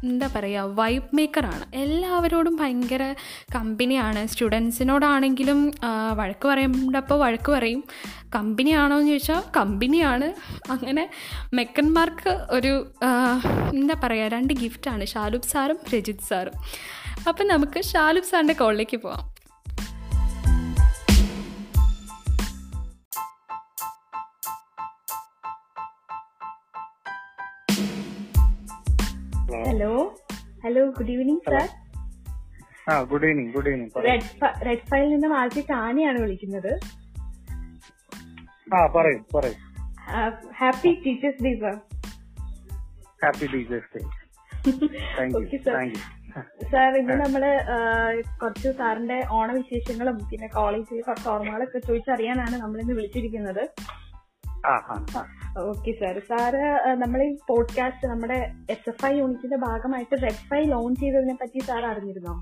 എന്താ 0.05 0.31
പറയുക 0.37 0.75
വൈബ് 0.75 1.17
മേക്കറാണ് 1.17 1.77
എല്ലാവരോടും 1.77 2.57
ഭയങ്കര 2.57 3.15
കമ്പനിയാണ് 3.55 4.27
സ്റ്റുഡൻസിനോടാണെങ്കിലും 4.27 5.73
വഴക്ക് 6.15 6.49
പറയുമ്പോൾ 6.49 7.15
വഴക്ക് 7.15 7.53
പറയും. 7.53 7.85
കമ്പനിയാണോ 8.35 8.97
എന്ന് 8.99 9.11
ചോദിച്ചാൽ 9.11 9.43
കമ്പനിയാണ് 9.57 10.35
അങ്ങനെ 10.71 11.11
മെക്കന്മാർക്ക് 11.55 12.31
ഒരു 12.31 12.93
എന്താ 13.75 13.97
പറയുക 14.05 14.29
രണ്ട് 14.29 14.55
ഗിഫ്റ്റാണ് 14.55 15.07
ഷാലൂബ് 15.07 15.51
സാറും 15.53 15.79
രജിത് 15.95 16.29
സാറും. 16.29 16.55
അപ്പം 17.29 17.47
നമുക്ക് 17.47 17.83
ഷാലൂബ് 17.83 18.25
സാറിന്റെ 18.25 18.55
കോളിലേക്ക് 18.55 18.97
പോവാം. 18.97 19.38
Hello 29.69 29.93
hello 30.63 30.83
good 30.97 31.11
evening 31.15 31.41
sir 31.47 31.65
good 33.11 33.27
evening 33.29 33.51
good 33.55 33.69
evening 33.71 34.05
Red 34.07 34.29
Red 34.67 34.85
ഫയലിൽ 34.91 35.11
നിന്ന് 35.15 35.37
ആദ്യ 35.41 35.63
ടാനിയാണ് 35.71 36.19
വിളിക്കുന്നത്. 36.23 36.71
ആ 38.75 38.79
പറയും 38.87 39.23
പറയും. 39.35 39.59
Happy 40.61 40.93
teachers 41.05 41.43
day 41.45 41.53
sir 41.65 41.75
happy 43.25 43.47
teachers 43.55 43.91
day 43.95 44.03
sir 45.15 45.27
okay 45.37 46.99
ഇന്ന് 47.01 47.17
നമ്മൾ 47.25 47.45
കുറച്ച് 48.43 48.73
സാറിന്റെ 48.81 49.19
ഓണവിശേഷങ്ങളും 49.31 50.19
പിന്നെ 50.33 50.49
കോളേജിലെ 50.49 51.03
കുറച്ച് 51.03 51.29
ഓർമ്മകളൊക്കെ 51.35 51.79
ചോദിച്ചറിയാനാണ് 51.79 52.57
നമ്മൾ 52.65 52.81
ഇന്ന് 52.81 52.97
വിളിച്ചിരിക്കുന്നത്. 53.01 53.63
ഓക്കെ 55.59 55.93
സാർ 55.93 56.19
സാറ് 56.19 56.63
നമ്മൾ 57.03 57.23
ഈ 57.23 57.37
പോഡ്കാസ്റ്റ് 57.49 58.07
നമ്മുടെ 58.07 58.53
എസ് 58.71 58.91
എഫ് 58.91 59.07
ഐ 59.07 59.19
യൂണിറ്റിന്റെ 59.19 59.57
ഭാഗമായിട്ട് 59.57 60.23
റെഡ് 60.23 60.45
ഫൈ 60.51 60.63
ലോഞ്ച് 60.65 61.01
ചെയ്തതിനെ 61.01 61.35
പറ്റി 61.35 61.59
സാർ 61.59 61.87
അറിഞ്ഞിരുന്നോ? 61.87 62.35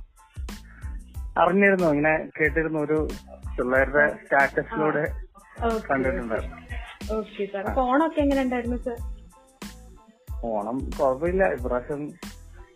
അറിഞ്ഞിരുന്നു. 1.38 1.88
ഇങ്ങനെ 1.88 2.28
കേട്ടിരുന്നു. 2.40 2.78
ഒരു 2.78 3.08
പിള്ളേരുടെ 3.56 4.16
സ്റ്റാറ്റസിലൂടെ 4.24 5.04
കണ്ടിട്ടുണ്ടായിരുന്നു. 5.90 6.56
ഓക്കെ 7.18 7.44
സാർ 7.44 7.64
അപ്പൊ 7.64 7.82
ഓണമൊക്കെ 7.82 8.20
എങ്ങനെ 8.20 8.42
ഉണ്ടായിരുന്നു 8.42 8.76
സാർ 8.76 8.96
ഓണം 10.44 10.78
കുഴപ്പമില്ല. 11.00 11.44
ഇപ്രാവശ്യം 11.52 12.12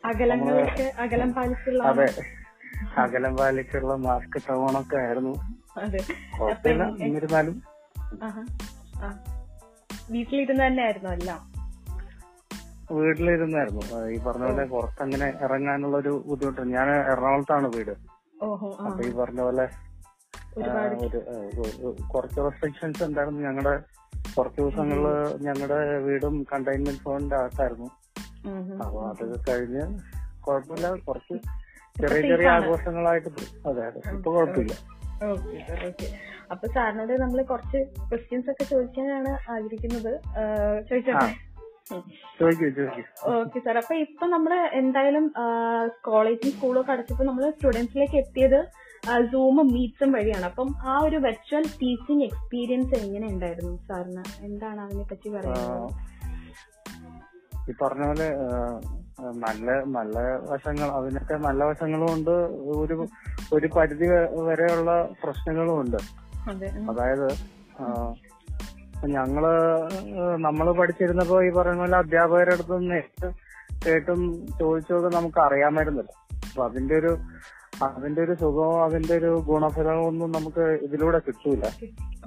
അകലങ്ങളൊക്കെ 0.05 0.93
അകലം 0.99 1.33
പാലിച്ചുള്ള 1.33 1.83
അതെ. 1.85 2.07
അകലം 2.97 3.37
പാലിച്ചുള്ള 3.37 3.95
മാസ്ക് 3.95 4.37
ഇട്ട 4.37 4.53
ഓണമൊക്കെ 4.53 4.97
ആയിരുന്നു. 4.97 5.35
അതെ. 5.81 5.99
കുഴപ്പമില്ല. 6.41 6.85
എന്നിരുന്നാലും. 7.05 7.63
വീട്ടിലിരുന്ന് 10.11 10.67
തന്നെ 10.67 10.85
അല്ല 10.85 11.09
എല്ലാം. 11.12 11.40
വീട്ടിലിരുന്നായിരുന്നു. 12.97 13.83
ഈ 14.09 14.19
പറഞ്ഞ 14.19 14.45
പോലെ 14.45 14.64
പുറത്തങ്ങനെ 14.67 15.26
ഇറങ്ങാനുള്ള 15.43 15.97
ഒരു 15.97 16.25
ബുദ്ധിമുട്ട്. 16.26 16.61
ഞാൻ 16.61 16.88
എറണാകുളത്താണ് 17.12 17.69
വീട്. 17.76 17.90
അപ്പൊ 18.87 19.05
ഈ 19.05 19.12
പറഞ്ഞ 19.12 19.40
പോലെ 19.40 19.67
കുറച്ച് 22.12 22.40
റെസ്ട്രിക്ഷൻസ് 22.40 23.02
ഉണ്ടായിരുന്നു 23.02 23.40
ഞങ്ങളുടെ 23.40 23.75
കുറച്ച് 24.37 24.61
ദിവസങ്ങളിൽ 24.61 25.07
ഞങ്ങളുടെ 25.47 25.99
വീടും 25.99 26.47
കണ്ടെയ്ൻമെന്റ് 26.52 27.00
സോണിന്റെ 27.00 27.37
അകത്തായിരുന്നു. 27.37 27.88
അപ്പൊ 28.85 29.00
അത് 29.09 29.25
കഴിഞ്ഞ് 29.49 29.85
കുഴപ്പമില്ല. 30.40 30.95
കുറച്ച് 30.95 31.35
ചെറിയ 32.00 32.23
ചെറിയ 32.31 32.49
ആഘോഷങ്ങളായിട്ട് 32.49 33.29
അതെ 33.69 33.83
അതെ. 33.87 34.00
ഇപ്പൊ 34.17 34.35
കുഴപ്പമില്ല. 34.35 35.00
ഓക്കെ 35.29 35.57
സാർ 35.69 35.81
ഓക്കെ 35.87 36.07
അപ്പൊ 36.50 36.67
സാറിനോട് 36.67 37.12
നമ്മൾ 37.23 37.39
കുറച്ച് 37.43 37.79
ക്വസ്റ്റ്യൻസ് 38.09 38.50
ഒക്കെ 38.50 38.65
ചോദിക്കാനാണ് 38.65 39.33
ആഗ്രഹിക്കുന്നത്. 39.55 40.12
ചോദിച്ചോട്ടെ? 40.89 41.31
ഓക്കെ 43.35 43.61
സാർ 43.65 43.77
അപ്പൊ 43.77 43.95
ഇപ്പൊ 43.95 44.27
നമ്മൾ 44.27 44.53
എന്തായാലും 44.81 45.27
കോളേജും 46.09 46.50
സ്കൂളും 46.50 46.81
ഒക്കെ 46.81 46.93
അടച്ചപ്പോ 46.93 47.25
നമ്മൾ 47.25 47.45
സ്റ്റുഡൻസിലേക്ക് 47.50 48.17
എത്തിയത് 48.17 48.61
സൂമും 49.33 49.69
മീറ്റ്സും 49.75 50.12
വഴിയാണ്. 50.12 50.45
അപ്പം 50.45 50.71
ആ 50.83 50.95
ഒരു 51.07 51.17
വെർച്വൽ 51.27 51.67
ടീച്ചിങ് 51.83 52.23
എക്സ്പീരിയൻസ് 52.23 52.95
എങ്ങനെ 52.95 53.27
ഉണ്ടായിരുന്നു 53.27 53.75
സാറിന്? 53.89 54.25
എന്താണ് 54.49 54.81
അതിനെ 54.81 55.05
പറ്റി 55.12 55.29
പറയുന്നത്? 55.29 55.95
ഈ 57.71 57.75
പറഞ്ഞ 57.83 58.07
പോലെ 58.07 58.29
നല്ല 59.45 59.67
നല്ല 59.89 60.17
വശങ്ങൾ 60.50 60.89
അതിനൊക്കെ 60.91 61.35
നല്ല 61.37 61.65
വശങ്ങളും 61.65 62.15
ഉണ്ട്. 62.15 62.35
ഒരു 62.83 62.97
ഒരു 63.53 63.67
പരിധി 63.77 64.07
വരെയുള്ള 64.49 64.91
പ്രശ്നങ്ങളും 65.23 65.81
ഉണ്ട്. 65.81 65.99
അതായത് 66.91 67.29
ഞങ്ങൾ 69.09 69.45
നമ്മൾ 70.37 70.73
പഠിച്ചിരുന്നപ്പോ 70.73 71.43
ഈ 71.43 71.50
പറയുന്ന 71.50 71.81
പോലെ 71.81 71.97
അധ്യാപകരുടെ 71.97 72.53
അടുത്ത് 72.53 72.91
നേരിട്ട് 72.91 73.29
കേട്ടും 73.87 74.21
ചോദിച്ചൊക്കെ 74.59 75.11
നമുക്ക് 75.17 75.41
അറിയാമായിരുന്നില്ല 75.41 76.12
അപ്പൊ 76.47 76.65
അതിന്റെ 76.65 76.95
ഒരു 76.95 77.12
അതിന്റെ 77.83 78.21
ഒരു 78.23 78.35
സുഖമോ 78.35 78.85
അതിന്റെ 78.85 79.15
ഒരു 79.15 79.31
ഗുണഫലവും 79.47 80.07
ഒന്നും 80.07 80.33
നമുക്ക് 80.33 80.65
ഇതിലൂടെ 80.83 81.19
കിട്ടൂല. 81.19 81.62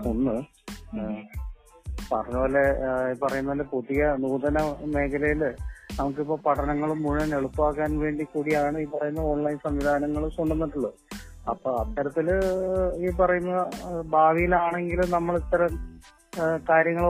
ഒന്ന് 0.05 0.35
പറഞ്ഞ 2.11 2.35
പോലെ 2.37 2.63
പറയുന്ന 3.23 3.49
പോലെ 3.51 3.63
പുതിയ 3.63 4.15
നൂതന 4.19 4.57
മേഖലയിൽ 4.95 5.43
നമുക്കിപ്പോ 5.97 6.35
പഠനങ്ങൾ 6.45 6.89
മുഴുവൻ 6.93 7.31
എളുപ്പമാക്കാൻ 7.35 7.91
വേണ്ടി 7.99 8.23
കൂടിയാണ് 8.23 8.77
ഈ 8.83 8.85
പറയുന്ന 8.93 9.21
ഓൺലൈൻ 9.31 9.57
സംവിധാനങ്ങൾ 9.65 10.23
കൊണ്ടുവന്നിട്ടുള്ളത്. 10.37 10.95
അപ്പൊ 11.49 11.69
അത്തരത്തിൽ 11.81 12.27
ഈ 13.03 13.09
പറയുന്ന 13.19 13.53
ഭാവിയിലാണെങ്കിലും 14.15 15.11
നമ്മൾ 15.11 15.35
ഇത്തരം 15.37 15.73
കാര്യങ്ങൾ 16.69 17.05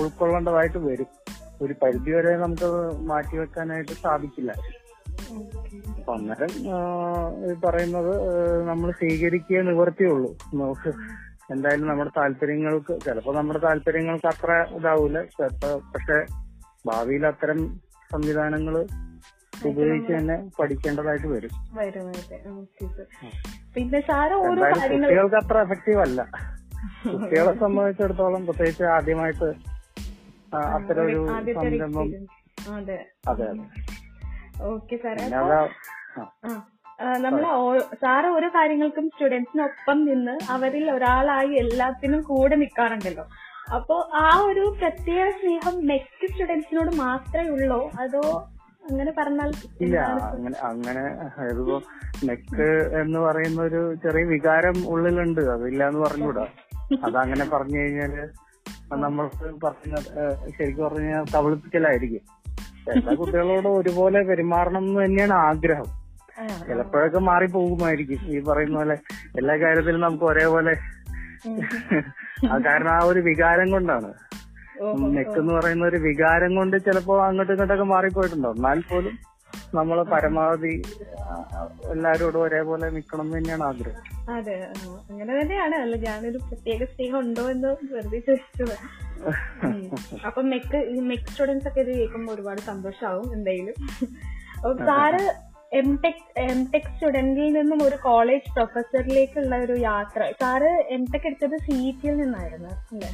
ഉൾക്കൊള്ളേണ്ടതായിട്ട് 0.00 0.78
വരും. 0.78 1.10
ഒരു 1.62 1.74
പരിധി 1.82 2.10
വരെ 2.10 2.32
നമുക്ക് 2.36 2.70
മാറ്റിവെക്കാനായിട്ട് 3.10 3.94
സാധിക്കില്ല. 4.04 4.52
അപ്പൊ 5.98 6.10
അന്നേരം 6.14 6.52
ഈ 7.48 7.54
പറയുന്നത് 7.64 8.14
നമ്മൾ 8.68 8.88
സ്വീകരിക്കുക 8.90 9.60
നിവർത്തിയുള്ളൂ 9.68 10.30
നമുക്ക് 10.60 10.90
എന്തായാലും 11.52 11.88
നമ്മുടെ 11.88 12.10
താല്പര്യങ്ങൾക്ക് 12.16 12.94
ചിലപ്പോ 13.06 13.32
നമ്മുടെ 13.32 13.58
താല്പര്യങ്ങൾക്ക് 13.58 14.28
അത്ര 14.34 14.52
ഇതാവൂല. 14.78 15.18
ചിലപ്പോ 15.36 15.70
പക്ഷെ 15.94 16.18
ഭാവിയിൽ 16.86 17.24
അത്തരം 17.26 17.60
സംവിധാനങ്ങൾ 18.10 18.74
ഉപയോഗിച്ച് 19.62 20.12
തന്നെ 20.12 20.36
പഠിക്കേണ്ടതായിട്ട് 20.58 21.28
വരും. 21.28 21.52
പിന്നെ 23.74 24.00
സാറ് 24.00 24.34
കുട്ടികൾക്ക് 24.42 25.36
അത്ര 25.36 25.56
എഫക്റ്റീവ് 25.66 26.00
അല്ല. 26.00 26.20
കുട്ടികളെ 27.14 27.52
സംബന്ധിച്ചിടത്തോളം 27.60 28.42
പ്രത്യേകിച്ച് 28.46 28.84
ആദ്യമായിട്ട് 28.94 29.48
അത്തരം 30.70 31.02
ഒരു 31.06 31.20
സംരംഭം 31.56 32.08
അതെ. 32.74 32.98
അതെ 33.28 33.48
ഓക്കെ 34.66 34.96
സാർ. 34.96 35.16
നമ്മൾ 37.24 37.42
സാറ് 38.02 38.28
ഓരോ 38.36 38.48
കാര്യങ്ങൾക്കും 38.48 39.06
സ്റ്റുഡൻസിനൊപ്പം 39.08 39.98
നിന്ന് 40.04 40.34
അവരിൽ 40.50 40.84
ഒരാളായി 40.90 41.52
എല്ലാത്തിനും 41.54 42.20
കൂടെ 42.22 42.56
നിൽക്കാറുണ്ടല്ലോ 42.56 43.24
അപ്പോ 43.74 44.10
ആ 44.14 44.36
ഒരു 44.38 44.76
പ്രത്യേക 44.80 45.30
സ്നേഹം 45.30 45.86
നെക്സ്റ്റ് 45.86 46.32
സ്റ്റുഡൻസിനോട് 46.32 46.90
മാത്രമേ 46.96 47.48
ഉള്ളോ? 47.48 47.90
അതോ 48.00 48.48
അങ്ങനെ 48.90 49.12
പറഞ്ഞാൽ 49.18 49.52
ഇല്ല 49.80 49.96
അങ്ങനെ 49.98 50.66
അങ്ങനെ 50.66 51.00
ഇതിപ്പോ 51.44 51.82
മെക്ക് 52.24 52.68
എന്ന് 53.00 53.18
പറയുന്ന 53.18 53.62
ഒരു 53.62 53.94
ചെറിയ 53.94 54.24
വികാരം 54.24 54.88
ഉള്ളിലുണ്ട്. 54.88 55.40
അതില്ല 55.40 55.88
എന്ന് 55.88 56.00
പറഞ്ഞുകൂടാ. 56.00 56.46
അതങ്ങനെ 57.04 57.44
പറഞ്ഞു 57.44 57.78
കഴിഞ്ഞാൽ 57.78 58.28
നമ്മൾക്ക് 58.92 59.60
പറഞ്ഞ 59.64 59.94
ശരിക്കും 60.58 60.84
പറഞ്ഞു 60.84 61.00
കഴിഞ്ഞാൽ 61.00 61.24
കബളിപ്പിക്കലായിരിക്കും 61.36 62.20
എല്ലാ 62.92 63.14
കുട്ടികളോടും 63.14 63.78
ഒരുപോലെ 63.78 64.22
പെരുമാറണം 64.22 64.78
എന്ന് 64.78 65.04
തന്നെയാണ് 65.04 65.32
ആഗ്രഹം. 65.32 65.88
ചിലപ്പോഴൊക്കെ 66.66 67.18
മാറിപ്പോകുമായിരിക്കും. 67.18 68.18
ഈ 68.26 68.42
പറയുന്ന 68.42 68.78
പോലെ 68.78 68.96
എല്ലാ 69.36 69.56
കാര്യത്തിലും 69.56 70.00
നമുക്ക് 70.00 70.24
ഒരേപോലെ 70.24 70.74
കാരണം 72.44 72.92
ആ 72.92 73.00
ഒരു 73.04 73.20
വികാരം 73.20 73.70
കൊണ്ടാണ്. 73.70 74.10
നെക്ക് 75.16 75.38
എന്ന് 75.38 75.52
പറയുന്ന 75.54 75.84
ഒരു 75.84 75.96
വികാരം 75.96 76.54
കൊണ്ട് 76.54 76.76
ചിലപ്പോ 76.76 77.14
അങ്ങോട്ടും 77.24 77.52
ഇങ്ങോട്ടൊക്കെ 77.52 77.84
മാറിപ്പോയിട്ടുണ്ടാവും 77.84 78.56
എന്നാൽ 78.56 78.82
പോലും 78.90 79.14
നമ്മൾ 79.74 80.02
പരമാവധി 80.02 80.82
എല്ലാരോടും 81.92 82.42
ഒരേപോലെ 82.42 82.90
നിക്കണം 82.90 83.22
എന്ന് 83.24 83.36
തന്നെയാണ് 83.38 83.62
ആഗ്രഹം. 83.62 84.02
അതെ 84.36 84.54
അങ്ങനെ 85.10 85.40
തന്നെയാണ്. 85.40 85.74
അല്ല 85.74 85.96
ഞാനൊരു 85.96 86.38
പ്രത്യേക 86.48 86.84
സ്നേഹം 86.84 87.18
ഉണ്ടോ 87.18 87.50
എന്ന് 87.50 87.68
വെറുതെ 87.94 88.18
ചോദിച്ചത്. 88.18 88.76
അപ്പൊ 90.26 90.42
മെക്ക് 90.42 90.76
ഈ 90.76 91.00
മെക്ക് 91.00 91.28
സ്റ്റുഡൻസ് 91.32 91.68
ഒക്കെ 91.68 91.80
ഇത് 91.80 91.98
കേൾക്കുമ്പോൾ 91.98 92.32
ഒരുപാട് 92.32 92.60
സന്തോഷമാവും 92.60 93.34
എന്തായാലും. 93.34 93.74
അപ്പൊ 94.56 94.72
sir 94.84 95.22
M 95.76 95.88
Tech 96.02 96.22
M 96.42 96.58
Tech 96.72 96.90
സ്റ്റുഡന്റിൽ 96.90 97.48
നിന്നും 97.52 97.80
ഒരു 97.82 97.96
കോളേജ് 98.02 98.52
പ്രൊഫസറിലേക്കുള്ള 98.54 99.54
ഒരു 99.64 99.76
യാത്ര. 99.82 100.20
സാറ് 100.40 100.70
എം 100.94 101.04
ടെക് 101.12 101.26
എടുത്തത് 101.26 101.56
സി 101.66 101.74
ഇ 101.82 101.92
ടിയിൽ 101.96 102.16
നിന്നായിരുന്നു 102.16 102.70
അല്ലേ? 102.86 103.10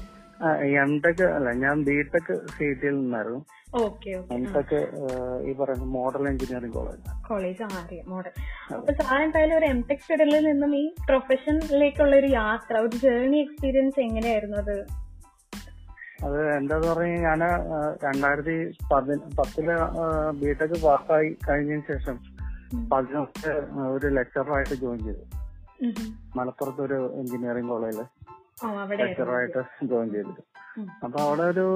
എം 0.83 0.92
ടെക് 1.04 1.23
അല്ല 1.28 1.49
ഞാൻ 1.62 1.76
ബി 1.85 1.97
ടെക് 2.12 2.33
സി 2.54 2.66
ടിയിൽ 2.81 2.97
നിന്നായിരുന്നു. 3.00 3.40
എം 4.35 4.42
ടെക് 4.54 4.78
ഈ 5.45 5.52
പറയുന്ന 5.52 5.87
മോഡൽ 5.95 6.25
എഞ്ചിനീയറിംഗ് 6.28 6.75
കോളേജ് 6.75 7.04
കോളേജ് 7.28 7.62
അറിയാം 7.78 8.09
മോഡൽ 8.11 8.33
അപ്പൊ 8.75 8.92
സാർ 9.00 9.21
എന്തായാലും 9.23 9.57
ഒരു 9.59 9.66
എം 9.66 9.81
ടെക് 9.83 10.02
സ്റ്റുഡന്റിൽ 10.02 10.45
നിന്നും 10.49 10.75
ഈ 10.76 10.85
പ്രൊഫഷനിലേക്കുള്ള 11.09 12.16
ഒരു 12.16 12.31
യാത്ര 12.35 12.75
ഒരു 12.78 12.97
ജേർണി 13.04 13.38
എക്സ്പീരിയൻസ് 13.40 14.00
എങ്ങനെയായിരുന്നു 14.00 14.59
അത്? 14.64 14.76
അത് 16.25 16.37
എന്താന്ന് 16.57 16.88
പറഞ്ഞാൽ 16.88 17.23
ഞാൻ 17.23 17.40
രണ്ടായിരത്തി 18.04 18.57
പതിന 18.90 19.16
പത്തിൽ 19.38 19.69
ബി 20.40 20.52
ടെക് 20.61 20.76
പാസ്സായി 20.85 21.31
കഴിഞ്ഞതിന് 21.49 21.87
ശേഷം 21.90 22.19
പതിനൊന്ന് 22.75 23.50
ഒരു 23.87 24.07
ലെക്ചറായിട്ട് 24.07 24.75
ജോയിൻ 24.75 24.99
ചെയ്തു. 24.99 25.25
മലപ്പുറത്ത് 26.37 26.81
ഒരു 26.81 27.14
എഞ്ചിനീയറിംഗ് 27.14 27.69
കോളേജിൽ 27.69 28.05
ലെക്ചറായിട്ട് 29.00 29.87
ജോയിൻ 29.87 30.11
ചെയ്തിട്ട്. 30.12 30.43
അപ്പൊ 31.05 31.21
അവിടെ 31.21 31.43
ഒരു 31.43 31.67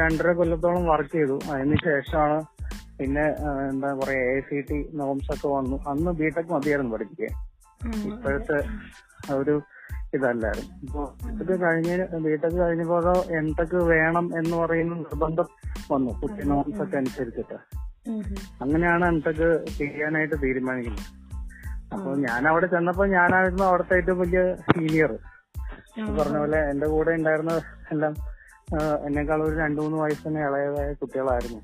രണ്ടര 0.00 0.32
കൊല്ലത്തോളം 0.32 0.86
വർക്ക് 0.86 1.10
ചെയ്തു. 1.10 1.40
അതിന് 1.50 1.76
ശേഷമാണ് 1.84 2.44
പിന്നെ 2.98 3.26
എന്താ 3.70 3.94
പറയാ 3.94 4.18
എ 4.18 4.40
സി 4.40 4.60
ടി 4.60 4.90
നോംസ് 4.94 5.32
ഒക്കെ 5.34 5.48
വന്നു. 5.48 5.76
അന്ന് 5.88 6.10
ബിടെക് 6.10 6.52
മതിയായിരുന്നു 6.52 6.92
പഠിപ്പിക്കാൻ. 6.92 7.32
ഇപ്പോഴത്തെ 8.06 8.58
ഒരു 9.34 9.62
ഇതല്ലായിരുന്നു. 10.14 10.74
ഇപ്പൊ 10.82 11.02
ബിടെക് 11.38 11.60
കഴിഞ്ഞ് 11.60 12.18
ബിടെക് 12.18 12.58
കഴിഞ്ഞപ്പോ 12.58 12.98
എന്തൊക്കെ 13.38 13.76
വേണം 13.76 14.38
എന്ന് 14.38 14.56
പറയുന്ന 14.56 14.94
നിർബന്ധം 14.94 15.48
വന്നു. 15.92 16.20
കുട്ടി 16.20 16.48
നോംസ് 16.48 16.82
ഒക്കെ 16.82 16.96
അനുസരിച്ചിട്ട്. 16.96 17.83
അങ്ങനെയാണ് 18.60 19.04
എന്തൊക്കെ 19.08 19.48
ചെയ്യാനായിട്ട് 19.78 20.36
തീരുമാനിക്കുന്നത്. 20.42 21.06
അപ്പൊ 21.94 22.10
ഞാൻ 22.14 22.48
അവിടെ 22.48 22.66
ചെന്നപ്പോ 22.66 23.04
ഞാനായിരുന്നു 23.06 23.64
അവിടുത്തെ 23.64 23.94
ഏറ്റവും 23.96 24.18
വലിയ 24.20 24.54
സീനിയർ 24.54 25.12
പറഞ്ഞ 26.18 26.38
പോലെ 26.38 26.60
എന്റെ 26.70 26.86
കൂടെ 26.86 27.10
ഉണ്ടായിരുന്ന 27.10 27.52
എല്ലാം 27.92 28.14
എന്നെക്കാൾ 29.06 29.42
ഒരു 29.42 29.56
രണ്ടു 29.56 29.80
മൂന്ന് 29.80 29.98
വയസ്സിന് 29.98 30.38
ഇളയതായ 30.38 30.92
കുട്ടികളായിരുന്നു. 30.92 31.60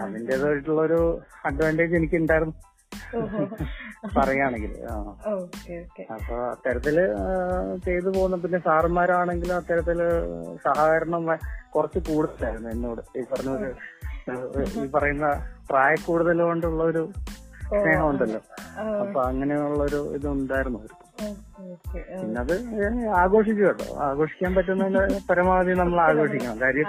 അതിന്റേതായിട്ടുള്ള 0.00 0.80
ഒരു 0.80 1.00
അഡ്വാന്റേജ് 1.44 1.94
എനിക്ക് 1.94 2.16
ഉണ്ടായിരുന്നു. 2.16 2.54
പറയുകയാണെങ്കിൽ 4.16 4.72
ഓക്കെ 5.26 6.02
അപ്പൊ 6.12 6.34
അത്തരത്തിൽ 6.50 6.96
ചെയ്തു 7.84 8.08
പോകുന്ന 8.08 8.36
പിന്നെ 8.36 8.58
സാറന്മാരാണെങ്കിലും 8.58 9.56
അത്തരത്തിൽ 9.56 9.98
സഹകരണം 10.64 11.24
കുറച്ച് 11.74 11.98
കൂടുതലായിരുന്നു 11.98 12.70
എന്നോട്. 12.70 13.02
ഈ 13.18 13.22
പറഞ്ഞ 13.32 13.50
ഒരു 13.50 13.70
ഈ 14.80 14.86
പറയുന്ന 14.86 15.26
പ്രായ 15.70 15.94
കൂടുതൽ 16.06 16.38
കൊണ്ടുള്ള 16.42 16.82
ഒരു 16.82 17.02
സ്നേഹം 17.68 18.06
ഉണ്ടല്ലോ 18.08 18.40
അപ്പൊ 19.02 19.18
അങ്ങനെയുള്ള 19.22 19.80
ഒരു 19.82 20.00
ഇത് 20.16 20.26
ഉണ്ടായിരുന്നു 20.28 20.78
അവർക്ക് 20.78 21.02
ഓക്കെ 21.64 22.00
പിന്നെ 22.20 22.40
അത് 22.40 22.54
ആഘോഷിച്ചു 23.16 23.62
കേട്ടോ. 23.62 23.86
ആഘോഷിക്കാൻ 24.06 24.54
പറ്റുന്നതിന്റെ 24.54 25.02
പരമാവധി 25.30 25.72
നമ്മൾ 25.72 25.98
ആഘോഷിക്കണം. 26.00 26.58
കാര്യം 26.60 26.88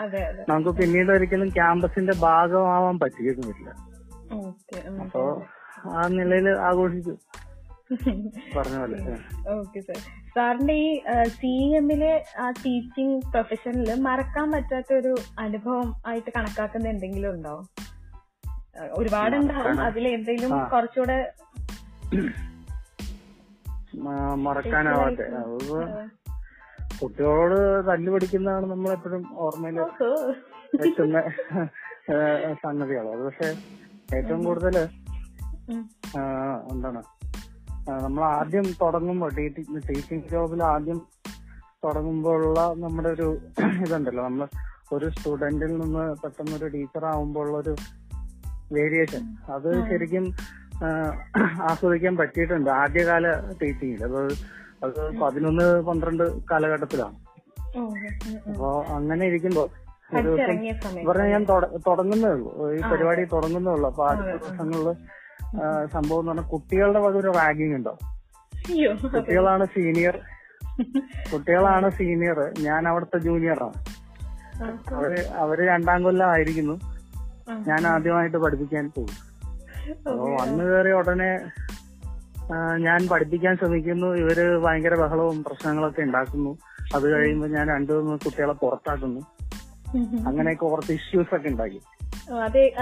നമുക്ക് 0.50 0.74
പിന്നീട് 0.80 1.12
ഒരിക്കലും 1.12 1.50
ക്യാമ്പസിന്റെ 1.50 2.14
ഭാഗമാവാൻ 2.20 2.98
പറ്റിയിരുന്നില്ല 3.00 3.70
അപ്പോ 5.04 5.24
ആ 5.94 6.04
നിലയിൽ 6.18 6.48
ആഘോഷിച്ചു. 6.70 7.14
Okay 9.52 9.80
sir. 9.80 9.98
സാറിന്റെ 10.36 10.74
ഈ 10.74 11.04
സി 11.28 11.52
എമ്മിലെ 11.76 12.26
ആ 12.40 12.50
ടീച്ചിങ് 12.50 13.22
പ്രൊഫഷനിൽ 13.22 14.02
മറക്കാൻ 14.02 14.52
പറ്റാത്ത 14.52 14.94
ഒരു 14.94 15.16
അനുഭവം 15.40 16.02
ആയിട്ട് 16.08 16.32
കണക്കാക്കുന്ന 16.36 16.88
എന്തെങ്കിലും 16.88 17.30
ഉണ്ടോ? 17.30 17.56
ഒരുപാട് 18.76 18.98
ഒരുപാടുണ്ടാവും 19.00 19.82
അതിൽ 19.82 20.08
എന്തെങ്കിലും 20.08 20.70
കുറച്ചുകൂടെ 20.70 21.32
മറക്കാനാവാത്ത. 24.36 25.22
കുട്ടികളോട് 27.02 27.88
തല്ലു 27.88 28.12
പഠിക്കുന്നതാണ് 28.12 28.66
നമ്മളെപ്പോഴും 28.66 29.24
ഓർമ്മയിൽ. 29.38 29.80
വെക്കുന്ന 30.76 31.22
സംഗതികൾ. 32.54 33.06
അത് 33.12 33.24
പക്ഷെ 33.26 33.50
ഏറ്റവും 34.18 34.44
കൂടുതൽ. 34.44 34.78
എന്താണ് 36.72 37.02
നമ്മൾ 37.90 38.24
ആദ്യം 38.24 38.64
തുടങ്ങുമ്പോൾ 38.82 39.30
ടീച്ചിങ് 39.36 40.22
ജോബിൽ 40.32 40.64
ആദ്യം 40.64 41.02
തുടങ്ങുമ്പോഴുള്ള 41.84 42.60
നമ്മുടെ 42.60 43.10
ഒരു 43.10 43.38
ഇതുണ്ടല്ലോ. 43.82 44.24
നമ്മൾ 44.24 44.48
ഒരു 44.94 45.10
സ്റ്റുഡന്റിൽ 45.10 45.78
നിന്ന് 45.78 46.16
പെട്ടെന്ന് 46.24 46.56
ഒരു 46.58 46.68
ടീച്ചർ 46.68 47.06
ആവുമ്പോൾ 47.06 47.62
ഒരു 47.62 47.76
വേരിയേഷൻ. 48.72 49.24
അത് 49.50 49.90
ശരിക്കും 49.90 50.36
ആസ്വദിക്കാൻ 51.64 52.18
പറ്റിയിട്ടുണ്ട് 52.18 52.70
ആദ്യകാല 52.70 53.26
ടീച്ചിങ്ങിൽ. 53.62 54.04
അത് 54.04 54.22
അത് 54.84 55.20
പതിനൊന്ന് 55.20 55.82
പന്ത്രണ്ട് 55.82 56.26
കാലഘട്ടത്തിലാണ്. 56.52 57.16
അപ്പോ 58.50 58.86
അങ്ങനെ 58.90 59.26
ഇരിക്കുമ്പോ 59.26 59.62
ഒരു 59.62 60.22
ദിവസം 60.22 60.32
പഠിച്ചിറങ്ങിയ 60.32 60.74
സമയം 60.74 61.06
പറഞ്ഞ 61.06 61.24
ഞാൻ 61.24 61.44
തുടങ്ങുന്നേ 61.88 62.30
ഉള്ളൂ. 62.30 62.72
ഈ 62.72 62.82
പരിപാടി 62.92 63.24
തുടങ്ങുന്നേ 63.24 63.72
ഉള്ളൂ. 63.72 63.90
അപ്പൊ 63.90 64.08
ആദ്യ 64.08 64.32
ദിവസങ്ങളിൽ 64.32 64.90
ആ, 64.90 64.94
സംഭവം 65.94 66.20
എന്ന് 66.20 66.32
പറഞ്ഞാൽ 66.32 66.50
കുട്ടികളുടെ 66.50 67.00
വക 67.00 67.18
ഒരു 67.18 67.28
റാഗിങ് 67.28 67.76
ഉണ്ടോ? 67.76 67.98
കുട്ടികളാണ് 69.14 69.66
സീനിയർ 69.66 70.20
കുട്ടികളാണ് 71.34 71.90
സീനിയർ 71.90 72.54
ഞാൻ 72.60 72.88
അവിടുത്തെ 72.88 73.18
ജൂനിയറാണ് 73.18 73.74
അവർ 74.94 75.26
അവർ 75.36 75.68
രണ്ടാം 75.68 76.04
കൊല്ലം 76.04 76.30
ആയിരിക്കുന്നു. 76.30 76.80
ഞാൻ 77.68 77.88
ആദ്യമായിട്ട് 77.88 78.38
പഠിപ്പിക്കാൻ 78.38 78.92
പോകും. 78.98 79.36
അപ്പൊ 79.90 80.32
വന്നു 80.42 80.64
കയറി 80.64 80.92
ഉടനെ 80.92 81.40
ഞാൻ 82.78 83.08
പഠിപ്പിക്കാൻ 83.08 83.58
ശ്രമിക്കുന്നു. 83.58 84.08
ഇവർ 84.08 84.62
ഭയങ്കര 84.62 84.96
ബഹളവും 84.96 85.44
പ്രശ്നങ്ങളൊക്കെ 85.44 86.02
ഉണ്ടാക്കുന്നു. 86.02 86.58
അത് 86.96 87.12
കഴിയുമ്പോൾ 87.12 87.48
ഞാൻ 87.48 87.68
രണ്ടു 87.68 87.94
മൂന്ന് 87.94 88.20
കുട്ടികളെ 88.26 88.54
പുറത്താക്കുന്നു. 88.54 89.22
അങ്ങനെയൊക്കെ 90.28 90.66
കുറച്ച് 90.66 90.92
ഇഷ്യൂസ് 90.92 91.36
ഒക്കെ 91.36 91.50
ഉണ്ടാക്കി. 91.50 91.82
അതെ 92.32 92.74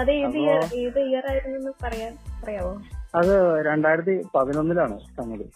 ഏത് 0.74 1.00
ഇയർ 1.00 1.30
ആയിരുന്നു 1.30 1.70
പറയാൻ 1.82 2.16
പറയാവോ 2.44 2.82
അത് 3.14 3.64
രണ്ടായിരത്തി 3.66 4.26
പതിനൊന്നിലാണ് 4.34 4.98
സംഗതി 4.98 5.50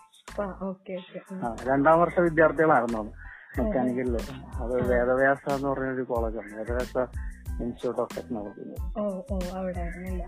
രണ്ടാം 1.69 2.01
വർഷ 2.01 2.21
വിദ്യാർത്ഥികളായിരുന്നു 2.21 3.15
മെക്കാനിക്കലിൽ 3.61 4.19
അത് 4.55 4.91
വേദവ്യാസ 4.93 5.53
എന്ന് 5.53 5.69
പറഞ്ഞ 5.69 5.85
ഒരു 5.85 6.03
കോളേജാണ്. 6.03 6.57
Vedavyasa 6.57 7.09
institute 7.63 8.01
of 8.01 8.17
technology. 8.17 8.61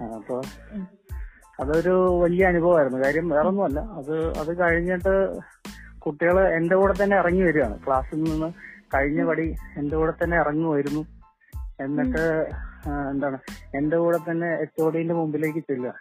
അപ്പൊ 0.05 0.42
അതൊരു 1.61 2.20
വലിയ 2.23 2.46
അനുഭവമായിരുന്നു. 2.46 3.05
കാര്യം 3.05 3.29
വേറൊന്നുമല്ല. 3.29 3.81
അത് 3.81 4.38
അത് 4.38 4.61
കഴിഞ്ഞിട്ട് 4.61 5.38
കുട്ടികൾ 6.01 6.49
എന്റെ 6.49 6.77
കൂടെ 6.77 6.94
തന്നെ 7.03 7.16
ഇറങ്ങി 7.16 7.42
വരികയാണ്. 7.42 7.87
ക്ലാസ്സിൽ 7.87 8.23
നിന്ന് 8.23 8.53
കഴിഞ്ഞ 8.94 9.25
പടി 9.25 9.55
എന്റെ 9.77 9.96
കൂടെ 9.96 10.12
തന്നെ 10.25 10.37
ഇറങ്ങുമായിരുന്നു. 10.38 11.07
എന്നിട്ട് 11.81 12.49
എന്താണ് 12.87 13.38
എന്റെ 13.75 13.97
കൂടെ 13.97 14.19
തന്നെ 14.31 14.49
എച്ച് 14.62 14.83
ഒഡിന്റെ 14.83 15.14
മുമ്പിലേക്ക് 15.14 15.59
ചെല്ലുക. 15.59 15.95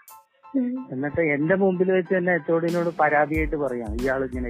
എന്നിട്ട് 0.92 1.22
എന്റെ 1.22 1.56
മുമ്പിൽ 1.56 1.92
വെച്ച് 1.92 2.13
തന്നെ 2.18 2.34
എച്ച് 2.34 2.52
ഒഡിനോട് 2.52 2.89
പരാതിയായിട്ട് 3.00 3.56
പറയാം 3.56 3.92
ഇയാൾ 4.02 4.24
ഇങ്ങനെ 4.28 4.50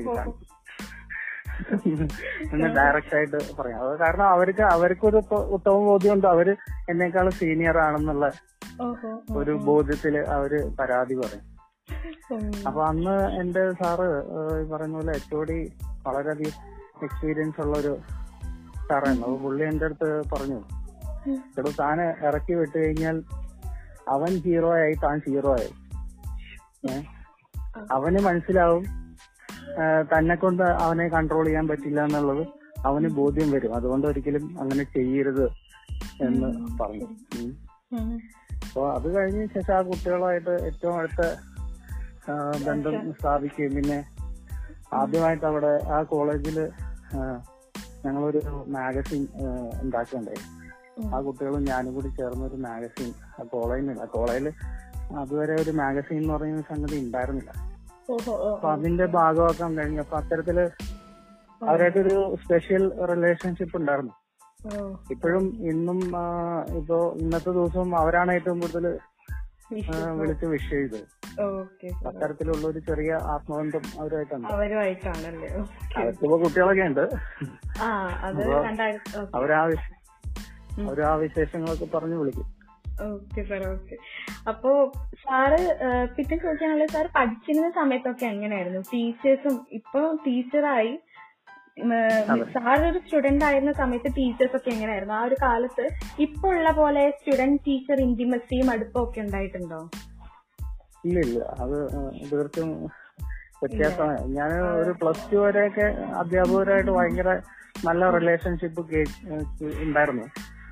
എന്ന് 2.54 2.68
ഡയറക്റ്റ് 2.76 3.16
ആയിട്ട് 3.16 3.38
പറയാം. 3.60 3.80
അത് 3.86 3.98
കാരണം 4.00 4.26
അവർക്ക് 4.26 4.62
അവർക്കൊരു 4.62 5.18
ഉത്തമ 5.56 5.78
ബോധ്യമുണ്ട്. 5.88 6.28
അവർ 6.28 6.50
എന്നെക്കാളും 6.90 7.32
സീനിയർ 7.32 7.78
ആണെന്നുള്ള 7.78 8.32
ഒരു 9.38 9.52
ബോധ്യത്തിൽ 9.52 10.18
അവർ 10.18 10.52
പരാതി 10.80 11.16
പറയും. 11.16 11.46
അപ്പൊ 12.68 12.86
അന്ന് 12.86 13.16
എന്റെ 13.42 13.72
സാറ് 13.72 14.10
പറയുന്ന 14.72 14.98
പോലെ 14.98 15.12
എച്ച് 15.12 15.36
ഒ 15.36 15.44
ഡി 15.44 15.60
വളരെയധികം 16.08 16.58
എക്സ്പീരിയൻസ് 17.04 17.62
ഉള്ള 17.62 17.78
ഒരു 17.78 17.94
സാറായിരുന്നു. 18.90 19.26
അപ്പൊ 19.28 19.38
പുള്ളി 19.38 19.64
എന്റെ 19.64 19.86
അടുത്ത് 19.86 20.10
പറഞ്ഞു. 20.34 20.60
എടോ 21.58 21.72
താൻ 21.80 21.98
ഇറക്കി 22.28 22.54
വിട്ടു 22.54 22.78
കഴിഞ്ഞാൽ 22.78 23.18
അവൻ 24.08 24.32
ഹീറോ 24.46 24.70
ആയി 24.78 24.96
താൻ 25.04 25.18
സീറോ 25.20 25.52
ആയി? 25.56 25.70
അവന് 27.92 28.20
മനസ്സിലാവും 28.20 28.84
തന്നെ 30.12 30.36
കൊണ്ട് 30.36 30.64
അവനെ 30.84 31.08
കൺട്രോൾ 31.10 31.46
ചെയ്യാൻ 31.46 31.66
പറ്റില്ല 31.68 32.00
എന്നുള്ളത് 32.06 32.44
അവന് 32.86 33.08
ബോധ്യം 33.18 33.50
വരും 33.52 33.76
അതുകൊണ്ട് 33.76 34.08
ഒരിക്കലും 34.08 34.46
അങ്ങനെ 34.60 34.84
ചെയ്യരുത് 34.94 35.46
എന്ന് 36.22 36.50
പറഞ്ഞു. 36.80 37.08
അപ്പൊ 38.64 38.82
അത് 38.90 39.08
കഴിഞ്ഞ 39.16 39.46
ശേഷം 39.48 39.74
ആ 39.76 39.82
കുട്ടികളായിട്ട് 39.82 40.54
ഏറ്റവും 40.66 40.96
അടുത്ത 40.98 41.22
ബന്ധം 42.66 42.96
സ്ഥാപിക്കുകയും 43.14 43.76
പിന്നെ 43.78 44.00
ആദ്യമായിട്ട് 44.94 45.46
അവിടെ 45.46 45.72
ആ 45.90 46.02
കോളേജിൽ 46.04 46.58
ആ, 47.14 47.20
ഞങ്ങളൊരു 48.06 48.42
മാഗസിൻ 48.70 49.22
ഉണ്ടാക്കുകയുണ്ടായി 49.82 50.42
ആ 51.06 51.22
കുട്ടികളും 51.22 51.64
ഞാനും 51.66 51.94
കൂടി 51.94 52.08
ചേർന്ന 52.08 52.46
ഒരു 52.46 52.56
മാഗസീൻ 52.56 53.14
ആ 53.40 53.44
കോളേജിൽ 53.44 54.54
അതുവരെ 55.18 55.62
ഒരു 55.62 55.72
മാഗസീൻ 55.72 56.18
എന്ന് 56.18 56.34
പറയുന്ന 56.34 56.62
സംഗതി 56.62 56.98
ഉണ്ടായിരുന്നില്ല. 56.98 57.52
അപ്പൊ 58.54 58.72
അതിന്റെ 58.72 59.06
ഭാഗമാക്കാൻ 59.06 59.78
കഴിഞ്ഞു 59.78 60.00
അപ്പൊ 60.00 60.18
അത്തരത്തിൽ 60.18 60.60
അവരായിട്ടൊരു 61.70 62.36
സ്പെഷ്യൽ 62.44 63.06
റിലേഷൻഷിപ്പ് 63.06 63.78
ഉണ്ടായിരുന്നു. 63.78 64.14
ഇപ്പോഴും 65.12 65.46
ഇന്നും 65.72 66.00
ഇപ്പോ 66.78 67.14
ഇന്നത്തെ 67.22 67.50
ദിവസം 67.50 67.98
അവരാണ് 67.98 68.32
ഏറ്റവും 68.32 68.60
കൂടുതൽ 68.60 69.00
വിളിച്ച് 70.16 70.46
വിഷ് 70.46 70.70
ചെയ്തത്. 70.70 71.04
അത്തരത്തിലുള്ള 72.08 72.68
ഒരു 72.68 72.80
ചെറിയ 72.80 73.14
ആത്മബന്ധം 73.14 73.82
അവരുമായിട്ടാണ്. 74.00 74.46
അവരുമായിട്ടാണല്ലേ? 74.46 75.50
അവർക്കിപ്പോ 75.98 76.44
കുട്ടികളൊക്കെ 76.44 76.82
ഉണ്ട്. 76.82 77.10
അവരാ 79.36 79.70
വിശ- 80.78 81.04
ആ 81.04 81.16
വിശേഷങ്ങളൊക്കെ 81.16 81.86
പറഞ്ഞു 81.86 82.16
വിളിക്കും. 82.16 82.48
Okay 83.02 83.44
sir 83.44 83.68
okay. 83.68 83.96
അപ്പോ 84.48 84.92
സാറ് 85.16 85.60
പിന്നെ 86.06 86.38
ചോദിക്കാനുള്ളത് 86.38 86.88
സാർ 86.88 87.10
പഠിച്ചിരുന്ന 87.16 87.70
സമയത്തൊക്കെ 87.70 88.26
എങ്ങനെയായിരുന്നു? 88.26 88.82
ടീച്ചേഴ്സും 88.94 89.68
ഇപ്പൊ 89.72 90.16
ടീച്ചറായി. 90.28 91.00
സാർ 92.52 92.92
ഒരു 92.92 93.00
സ്റ്റുഡന്റ് 93.00 93.46
ആയിരുന്ന 93.46 93.72
സമയത്ത് 93.72 94.16
ടീച്ചേഴ്സ് 94.16 94.56
ഒക്കെ 94.56 94.70
എങ്ങനെയായിരുന്നു? 94.70 95.14
ആ 95.14 95.24
ഒരു 95.24 95.36
കാലത്ത് 95.42 95.90
ഇപ്പൊ 96.20 96.50
ഉള്ള 96.50 96.72
പോലെ 96.72 97.12
സ്റ്റുഡന്റ് 97.12 97.62
ടീച്ചർ 97.68 98.02
ഇന്റിമസിയും 98.02 98.72
അടുപ്പം 98.72 99.04
ഒക്കെ 99.04 99.22
ഉണ്ടായിട്ടുണ്ടോ? 99.22 99.90
ഇല്ല 101.06 101.20
ഇല്ല 101.20 101.44
അത് 101.60 101.76
തീർച്ചയായും 101.76 102.30
തീർത്തും 102.32 102.70
വ്യത്യാസമാണ്. 103.62 104.28
ഞാൻ 104.30 104.52
ഒരു 104.76 104.92
പ്ലസ് 104.92 105.32
ടു 105.32 105.36
വരെയൊക്കെ 105.36 105.86
അധ്യാപകരായിട്ട് 106.14 106.92
ഭയങ്കര 106.92 107.30
നല്ല 107.86 108.10
റിലേഷൻഷിപ്പ് 108.10 108.82
ഉണ്ടായിരുന്നു. 109.82 110.26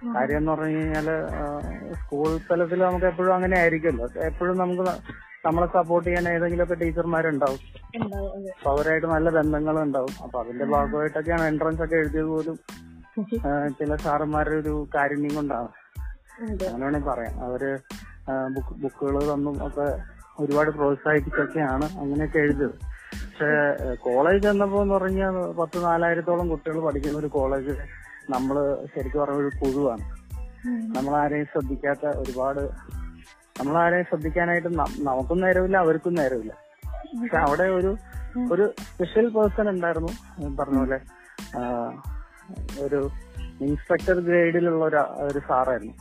കാര്യം 0.05 0.37
എന്ന് 0.37 0.51
പറഞ്ഞു 0.51 0.77
കഴിഞ്ഞാൽ 0.77 1.05
സ്കൂൾ 1.93 2.39
തലത്തിൽ 2.51 2.79
നമുക്ക് 2.79 3.05
എപ്പോഴും 3.05 3.35
അങ്ങനെ 3.35 3.59
ആയിരിക്കുമല്ലോ. 3.59 4.21
എപ്പോഴും 4.21 4.57
നമുക്ക് 4.57 4.81
നമ്മളെ 5.45 5.67
സപ്പോർട്ട് 5.67 6.09
ചെയ്യാൻ 6.09 6.33
ഏതെങ്കിലുമൊക്കെ 6.33 6.75
ടീച്ചർമാരുണ്ടാവും. 6.75 7.59
അപ്പൊ 8.49 8.71
അവരായിട്ട് 8.71 9.07
നല്ല 9.07 9.29
ബന്ധങ്ങളും 9.29 9.83
ഉണ്ടാവും 9.83 10.23
അപ്പൊ 10.23 10.43
അതിന്റെ 10.43 10.65
ഭാഗമായിട്ടൊക്കെയാണ് 10.65 11.43
എൻട്രൻസ് 11.43 11.83
ഒക്കെ 11.83 11.95
എഴുതിയത് 11.95 12.25
പോലും 12.25 12.55
ചില 13.69 13.95
സാറന്മാരുടെ 13.95 14.55
ഒരു 14.55 14.87
കാരുണ്യം 14.95 15.35
കൊണ്ടാണ്. 15.35 15.67
അതെ. 16.41 16.65
അങ്ങനെ 16.67 16.83
വേണമെങ്കിൽ 16.83 17.09
പറയാം. 17.09 17.41
അവർ 17.45 17.79
ബുക്കുകൾ 18.81 19.33
തന്നും 19.33 19.67
ഒക്കെ 19.67 20.01
ഒരുപാട് 20.39 20.69
പ്രോത്സാഹിപ്പിച്ചൊക്കെയാണ് 20.69 21.85
അങ്ങനെയൊക്കെ 21.85 22.37
എഴുതിയത്. 22.37 22.69
പക്ഷെ 22.69 23.93
കോളേജ് 23.95 24.47
എന്നപ്പോ 24.47 24.81
എന്ന് 24.81 24.93
പറഞ്ഞാൽ 24.93 25.51
പത്ത് 25.51 25.83
നാലായിരത്തോളം 25.83 26.49
കുട്ടികൾ 26.49 26.79
പഠിക്കുന്ന 26.79 27.17
ഒരു 27.17 27.27
കോളേജ് 27.27 27.71
നമ്മൾ 28.29 28.55
ശരിക്കും 28.95 29.21
പറഞ്ഞ 29.21 29.35
ഒരു 29.35 29.51
പുഴുവാണ് 29.59 30.05
നമ്മളാരെയും 30.95 31.45
ശ്രദ്ധിക്കാത്ത 31.45 32.05
ഒരുപാട് 32.05 32.61
നമ്മളാരെയും 33.59 34.05
ശ്രദ്ധിക്കാനായിട്ട് 34.05 34.67
നമുക്കും 34.99 35.41
നേരമില്ല 35.41 35.77
അവർക്കും 35.77 36.13
നേരമില്ല. 36.15 36.53
പക്ഷെ 37.21 37.37
അവിടെ 37.37 37.63
ഒരു 37.63 37.97
ഒരു 38.51 38.73
സ്പെഷ്യൽ 38.81 39.29
പേഴ്സൺ 39.29 39.69
ഉണ്ടായിരുന്നു. 39.69 40.11
പറഞ്ഞ 40.55 40.77
പോലെ 40.77 40.99
ഒരു 42.79 43.09
ഇൻസ്പെക്ടർ 43.61 44.19
ഗ്രേഡിലുള്ള 44.19 44.85
ഒരു 44.85 44.95
ഒരു 45.23 45.39
സാറായിരുന്നു. 45.47 45.93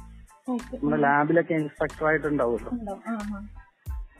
നമ്മുടെ 0.74 1.02
ലാബിലൊക്കെ 1.02 1.54
ഇൻസ്പെക്ടർ 1.54 2.06
ആയിട്ട് 2.06 2.26
ഉണ്ടാവുമല്ലോ 2.26 2.70
ഉണ്ടാവും. 2.72 3.02
ആ 3.08 3.12
ആ. 3.12 3.46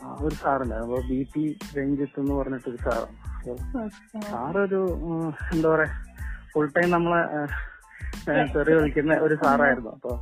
ആ 0.02 0.16
ഒരു 0.20 0.34
സാറുണ്ടായിരുന്നു 0.34 0.94
അപ്പൊ 0.94 1.08
ബി 1.08 1.26
പി 1.34 1.58
രഞ്ജിത്ത് 1.78 2.20
എന്ന് 2.20 2.34
പറഞ്ഞിട്ട് 2.34 2.68
ഒരു 2.68 2.76
സാറ്. 2.76 3.06
അപ്പൊ 3.38 3.82
ഓക്കെ 3.82 4.20
സാറൊരു 4.30 4.80
എന്താ 5.52 5.68
പറയാ 5.68 5.90
ഫുൾ 6.52 6.66
ടൈം 6.66 6.90
നമ്മളെ 6.90 7.20
തെറി 8.54 8.72
വിളിക്കുന്ന 8.74 9.14
ഒരു 9.18 9.34
സാറായിരുന്നു 9.42 9.90
അപ്പൊ 9.92 10.12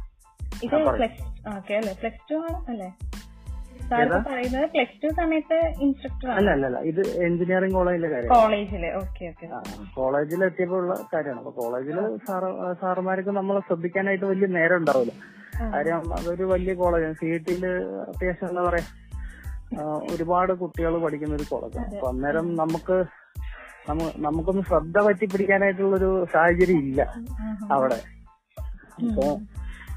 ഇത് 0.62 0.75
പ്ലസ് 0.90 1.21
ഓക്കെ 1.53 1.75
അല്ലേ? 1.75 1.93
പ്ലസ് 2.01 2.21
ടു 2.31 2.37
ആണ് 2.45 2.59
അല്ലേ? 2.71 2.88
പറയുന്നത് 3.88 4.67
പ്ലസ് 4.73 4.95
ടു 5.03 5.09
സമയത്ത് 5.19 5.57
ഇൻസ്ട്രക്ടർ 5.85 6.29
അല്ല 6.31 6.49
അല്ല 6.51 6.64
അല്ല 6.69 6.79
ഇത് 6.90 7.01
എഞ്ചിനീയറിംഗ് 7.27 7.75
കോളേജിലെ 7.75 8.09
കാര്യം 8.12 8.31
കോളേജിൽ 8.35 8.85
ഓക്കെ 9.01 9.25
ഓക്കെ 9.31 9.47
കോളേജിൽ 9.97 10.45
എത്തിയപ്പോൾ 10.47 10.79
ഉള്ള 10.81 10.95
കാര്യമാണ്. 11.12 11.40
അപ്പൊ 11.43 11.53
കോളേജിൽ 11.59 11.99
സാറ് 12.27 12.51
സാറുമാർക്ക് 12.83 13.33
നമ്മളെ 13.38 13.62
ശ്രദ്ധിക്കാനായിട്ട് 13.69 14.27
വലിയ 14.27 14.49
നേരം 14.57 14.77
ഉണ്ടാവില്ല. 14.77 15.14
കാര്യം 15.75 16.14
അതൊരു 16.17 16.45
വലിയ 16.53 16.73
കോളേജാണ് 16.75 17.17
സി 17.19 17.29
ടിയിൽ 17.47 17.64
അത്യാവശ്യം 18.07 18.49
എന്താ 18.49 18.62
പറയാ 18.69 18.87
ഒരുപാട് 20.12 20.53
കുട്ടികൾ 20.61 20.95
പഠിക്കുന്ന 21.05 21.35
ഒരു 21.35 21.47
കോളേജാണ് 21.51 21.87
അപ്പൊ 21.93 22.09
അന്നേരം 22.09 22.49
നമുക്ക് 22.57 22.97
നമുക്കൊന്ന് 24.16 24.62
ശ്രദ്ധ 24.62 24.99
പറ്റി 24.99 25.27
പിടിക്കാനായിട്ടുള്ളൊരു 25.27 26.27
സാഹചര്യം 26.33 26.79
ഇല്ല 26.79 27.14
അവിടെ 27.73 28.01
അപ്പൊ 28.75 29.38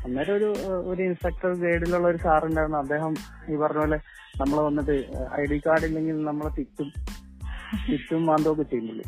അന്നേരം 0.05 0.35
ഒരു 0.35 0.53
ഒരു 0.65 1.03
ഇൻസ്ട്രക്ടർ 1.03 1.55
ഗൈഡിലുള്ള 1.55 2.07
ഒരു 2.07 2.17
സാറുണ്ടായിരുന്നു. 2.17 2.77
അദ്ദേഹം 2.77 3.15
ഈ 3.49 3.55
പറഞ്ഞ 3.55 3.77
പോലെ 3.77 3.99
നമ്മൾ 4.41 4.61
വന്നിട്ട് 4.61 4.91
ഐ 5.39 5.45
ഡി 5.45 5.61
കാർഡ് 5.67 5.85
ഇല്ലെങ്കിൽ 5.85 6.25
നമ്മളെ 6.25 6.49
തിറ്റും 6.49 6.91
തിറ്റും 7.91 8.25
മാന്തമൊക്കെ 8.25 8.63
ചെയ്യുന്നില്ലേ 8.63 9.03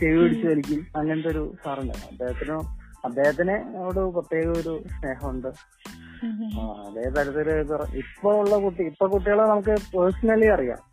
ചെവി 0.00 0.22
പിടിച്ച് 0.22 0.46
വലിക്കും. 0.46 0.86
അങ്ങനത്തെ 0.96 1.28
ഒരു 1.28 1.54
സാറുണ്ടായിരുന്നു. 1.64 2.10
അദ്ദേഹത്തിന് 2.10 2.82
അദ്ദേഹത്തിന് 3.04 3.78
അവിടെ 3.78 4.10
പ്രത്യേക 4.10 4.48
ഒരു 4.48 4.82
സ്നേഹമുണ്ട്. 5.00 5.48
അതേ 6.88 7.10
തരത്തിൽ 7.10 7.50
ഇപ്പൊ- 7.96 8.34
ഉള്ള 8.34 8.58
കുട്ടി 8.58 8.82
ഇപ്പൊ 8.82 9.06
കുട്ടികളെ 9.06 9.42
നമുക്ക് 9.42 9.68
പേഴ്സണലി 9.68 10.46
അറിയാം. 10.46 10.91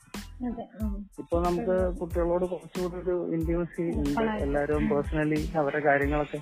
ഇപ്പൊ 1.19 1.39
നമുക്ക് 1.41 1.99
കുട്ടികളോട് 1.99 2.45
കുറച്ചുകൂടി 2.45 2.95
ഒരു 3.01 3.33
ഇന്റിമസി 3.33 3.81
ഉണ്ട് 3.81 4.19
എല്ലാവരും 4.41 4.89
പേഴ്സണലി 4.89 5.51
അവരുടെ 5.57 5.85
കാര്യങ്ങളൊക്കെ 5.85 6.39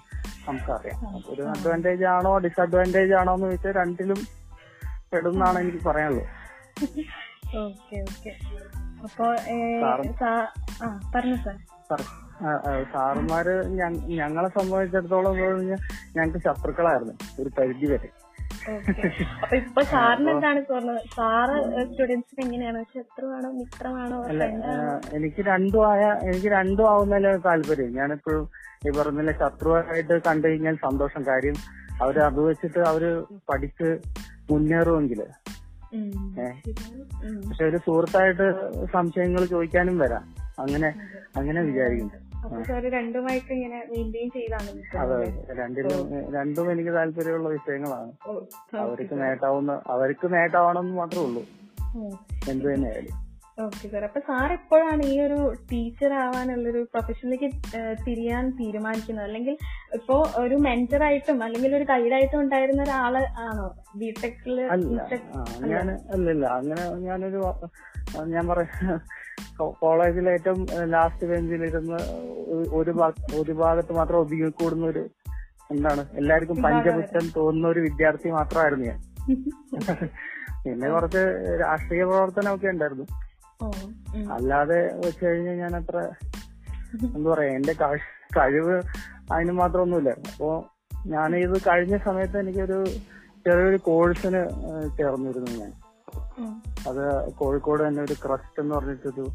നമുക്കറിയാം. 0.48 0.98
ഒരു 1.30 1.42
അഡ്വാന്റേജ് 1.44 2.04
ആണോ 2.04 2.38
ഡിസഡ്വാന്റേജ് 2.38 3.14
ആണോ 3.14 3.34
എന്ന് 3.34 3.48
ചോദിച്ചാൽ 3.48 3.72
രണ്ടിലും 3.72 4.20
പെടുന്നാണ് 5.14 5.60
എനിക്ക് 5.60 5.86
പറയാനുള്ളത് 5.86 6.28
സാറന്മാര് 11.90 12.84
സാറുമാര് 12.94 13.54
ഞങ്ങളെ 14.18 14.50
സംബന്ധിച്ചിടത്തോളം 14.50 15.36
ഞങ്ങൾക്ക് 16.16 16.38
ശത്രുക്കളായിരുന്നു 16.38 17.14
ഒരു 17.42 17.50
പരിധി 17.50 17.86
വരെ. 17.86 18.10
അപ്പൊ 19.44 19.56
ഇപ്പൊ 19.56 19.82
സാറിന് 19.82 20.30
എന്താണ് 20.30 20.62
തോന്നുന്നത്? 20.70 21.06
സാറ് 21.16 21.56
സ്റ്റുഡൻസിന് 21.86 22.46
എങ്ങനെയാണ്? 22.46 22.84
ശത്രുവാണോ 22.96 23.52
മിത്രമാണോ? 23.52 24.18
എനിക്ക് 25.14 25.42
രണ്ടും 25.46 25.88
ആയ 25.92 26.04
എനിക്ക് 26.24 26.48
രണ്ടും 26.48 26.90
ആവുന്നതിലാണ് 26.90 27.44
താല്പര്യം 27.46 27.94
ഞാനിപ്പോഴും 27.94 28.44
ഈ 28.88 28.92
പറഞ്ഞ 28.98 29.32
ശത്രുവായിട്ട് 29.32 30.22
കണ്ടു 30.28 30.48
കഴിഞ്ഞാൽ 30.48 30.76
സന്തോഷം. 30.76 31.26
കാര്യം 31.28 31.56
അവർ 32.02 32.20
അത് 32.20 32.40
വെച്ചിട്ട് 32.40 32.80
അവർ 32.80 33.04
പഠിച്ച് 33.50 33.90
മുന്നേറുമെങ്കിൽ. 34.52 35.22
പക്ഷെ 37.48 37.66
ഒരു 37.66 37.78
സുഹൃത്തായിട്ട് 37.78 38.48
സംശയങ്ങൾ 38.94 39.46
ചോദിക്കാനും 39.46 39.98
വരാം. 40.00 40.24
അങ്ങനെ 40.60 40.90
അങ്ങനെ 41.38 41.62
വിചാരിക്കുന്നു. 41.62 42.27
രണ്ടിലും 45.60 46.34
രണ്ടും 46.36 46.72
എനിക്ക് 46.72 46.90
താല്പര്യമുള്ള 46.90 47.50
വിഷയങ്ങളാണ്. 47.50 48.12
അവർക്ക് 48.78 49.22
നേട്ടാവുന്ന 49.22 49.82
അവർക്ക് 49.88 50.34
നേട്ടാവണമെന്ന് 50.34 50.96
മാത്രമേ 50.96 51.26
ഉള്ളൂ. 51.26 51.46
എന്ത് 52.50 52.74
തന്നെയായാലും. 52.74 53.27
ഓക്കെ 53.58 53.88
സാർ 53.88 54.04
അപ്പൊ 54.06 54.20
സാർ 54.26 54.50
എപ്പോഴാണ് 54.54 55.04
ഈ 55.06 55.22
ഒരു 55.22 55.38
ടീച്ചർ 55.70 56.12
ആവാനുള്ളൊരു 56.16 56.82
പ്രൊഫഷനിലേക്ക് 56.92 57.48
തിരിയാൻ 58.04 58.44
തീരുമാനിക്കുന്നത്? 58.52 59.26
അല്ലെങ്കിൽ 59.26 59.56
ഇപ്പോ 59.94 60.16
ഒരു 60.38 60.56
മെന്ററായിട്ടും 60.66 61.44
അല്ലെങ്കിൽ 61.44 61.76
ഒരു 61.76 61.84
ഗൈഡായിട്ടും 61.84 62.40
ഉണ്ടായിരുന്ന 62.40 62.82
ഒരാൾ 62.84 63.16
ആണോ? 63.46 63.66
ബിടെക്കിൽ 63.96 64.58
ഞാൻ 65.72 65.88
അല്ലല്ല 66.14 66.46
അങ്ങനെ 66.58 66.84
ഞാനൊരു 67.08 67.42
ഞാൻ 68.30 68.46
പറയാം 68.48 69.00
കോളേജിൽ 69.82 70.30
ഏറ്റവും 70.30 70.62
ലാസ്റ്റ് 70.92 71.28
ബെഞ്ചിലിരുന്ന് 71.28 71.98
ഒരു- 72.52 72.70
ഒരു 72.74 72.92
ഭാഗ- 72.92 73.26
ഭാഗത്ത് 73.62 73.94
മാത്രം 73.94 74.20
ഒതുങ്ങിക്കൂടുന്ന 74.20 74.86
ഒരു 74.86 75.04
എന്താണ്? 75.72 76.04
എല്ലാവർക്കും 76.14 76.58
പഞ്ചപുറ്റം 76.64 77.26
തോന്നുന്ന 77.36 77.68
ഒരു 77.68 77.80
വിദ്യാർത്ഥി 77.80 78.30
മാത്രമായിരുന്നു 78.32 78.86
ഞാൻ. 78.86 79.00
പിന്നെ 80.64 80.88
കുറച്ച് 80.90 81.22
രാഷ്ട്രീയ 81.62 82.04
പ്രവർത്തനമൊക്കെ 82.06 82.68
ഉണ്ടായിരുന്നു. 82.68 83.06
അല്ലാതെ 84.32 84.94
വെച്ച് 85.06 85.26
കഴിഞ്ഞാൽ 85.26 85.56
ഞാൻ 85.56 85.76
അത്ര 85.76 86.10
എന്താ 87.16 87.30
പറയാ 87.30 87.50
എന്റെ 87.50 87.74
കഴി- 87.74 88.38
കഴിവ് 88.38 88.82
അതിന് 89.32 89.52
മാത്രമൊന്നുമില്ല. 89.52 90.10
അപ്പോ 90.10 90.66
ഞാൻ 91.08 91.36
ഇത് 91.36 91.62
കഴിഞ്ഞ 91.62 91.98
സമയത്ത് 91.98 92.38
എനിക്കൊരു 92.38 92.86
ചെറിയൊരു 93.48 93.78
കോഴ്സിന് 93.78 94.50
ചേർന്നിരുന്നു 94.98 95.52
ഞാൻ. 95.52 95.74
അത് 96.90 97.32
കോഴിക്കോട് 97.34 97.88
തന്നെ 97.88 98.04
ഒരു 98.04 98.14
ക്രസ്റ്റ് 98.14 98.62
എന്ന് 98.62 98.76
പറഞ്ഞിട്ടൊരു. 98.76 99.32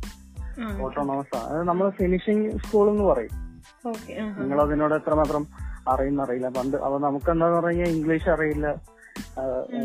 ഓട്ടോണോമസ് 0.83 1.37
ആണ്. 1.37 1.47
അത് 1.47 1.69
നമ്മൾ 1.69 1.91
ഫിനിഷിംഗ് 1.91 2.59
സ്കൂൾ 2.59 2.91
എന്ന് 2.91 3.05
പറയും. 3.05 3.63
നിങ്ങൾ 4.43 4.63
അതിനോട് 4.63 4.95
എത്രമാത്രം 4.95 5.47
അറിയുന്നറിയില്ല. 5.89 6.49
പണ്ട് 6.49 6.77
അപ്പൊ 6.77 6.99
നമുക്ക് 6.99 7.31
എന്താന്ന് 7.31 7.57
പറഞ്ഞാൽ 7.57 7.87
ഇംഗ്ലീഷ് 7.87 8.29
അറിയില്ല. 8.29 8.75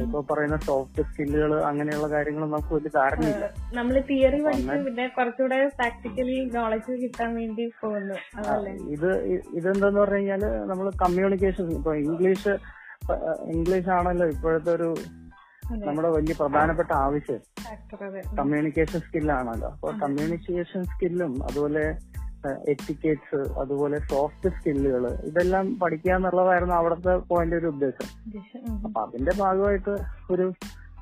ഇപ്പൊ 0.01 0.21
പറയുന്ന 0.21 0.57
സോഫ്റ്റ് 0.57 1.01
സ്കില്ലുകൾ 1.01 1.63
അങ്ങനെയുള്ള 1.63 2.07
കാര്യങ്ങൾ 2.11 2.43
നമുക്ക് 2.43 2.73
വലിയ 2.73 2.89
ധാരണയില്ല. 2.95 3.45
നമ്മൾ 3.73 3.99
തിയറി 3.99 4.43
പഠിച്ച് 4.43 4.77
പിന്നെ 4.85 5.07
കുറച്ചുകൂടെ 5.07 5.67
പ്രാക്ടിക്കലി 5.67 6.51
നോളജ് 6.55 6.91
കിട്ടാൻ 7.03 7.35
വേണ്ടി 7.35 7.71
പോകുന്നു. 7.81 8.15
ഇത് 8.89 9.09
ഇതെന്താന്ന് 9.53 9.99
പറഞ്ഞു 9.99 10.15
കഴിഞ്ഞാൽ 10.15 10.67
നമ്മൾ 10.67 10.89
കമ്മ്യൂണിക്കേഷൻ 10.89 11.71
ഇപ്പൊ 11.71 11.93
ഇംഗ്ലീഷ് 11.95 12.57
ഇംഗ്ലീഷ് 13.55 13.89
ആണല്ലോ 13.89 14.27
ഇപ്പോഴത്തെ 14.27 14.71
ഒരു 14.71 14.89
നമ്മുടെ 15.71 16.09
വലിയ 16.09 16.33
പ്രധാനപ്പെട്ട 16.39 16.91
ആവശ്യം. 16.91 17.39
കമ്മ്യൂണിക്കേഷൻ 18.37 18.99
സ്കില്ലാണല്ലോ 18.99 19.67
അപ്പൊ 19.67 19.91
കമ്മ്യൂണിക്കേഷൻ 19.91 20.83
സ്കില്ലും 20.83 21.43
അതുപോലെ 21.43 21.83
എറ്റിക്കേറ്റ്സ് 22.67 23.59
അതുപോലെ 23.59 23.97
സോഫ്റ്റ് 23.99 24.49
സ്കില്ലുകൾ 24.49 25.07
ഇതെല്ലാം 25.07 25.79
പഠിക്കുക 25.79 26.11
എന്നുള്ളതായിരുന്നു 26.11 26.75
അവിടുത്തെ 26.75 27.15
പോയിന്റ് 27.17 27.55
ഒരു 27.55 27.67
ഉദ്ദേശം. 27.67 28.07
അപ്പൊ 28.85 29.01
അതിന്റെ 29.01 29.31
ഭാഗമായിട്ട് 29.37 29.95
ഒരു 30.31 30.53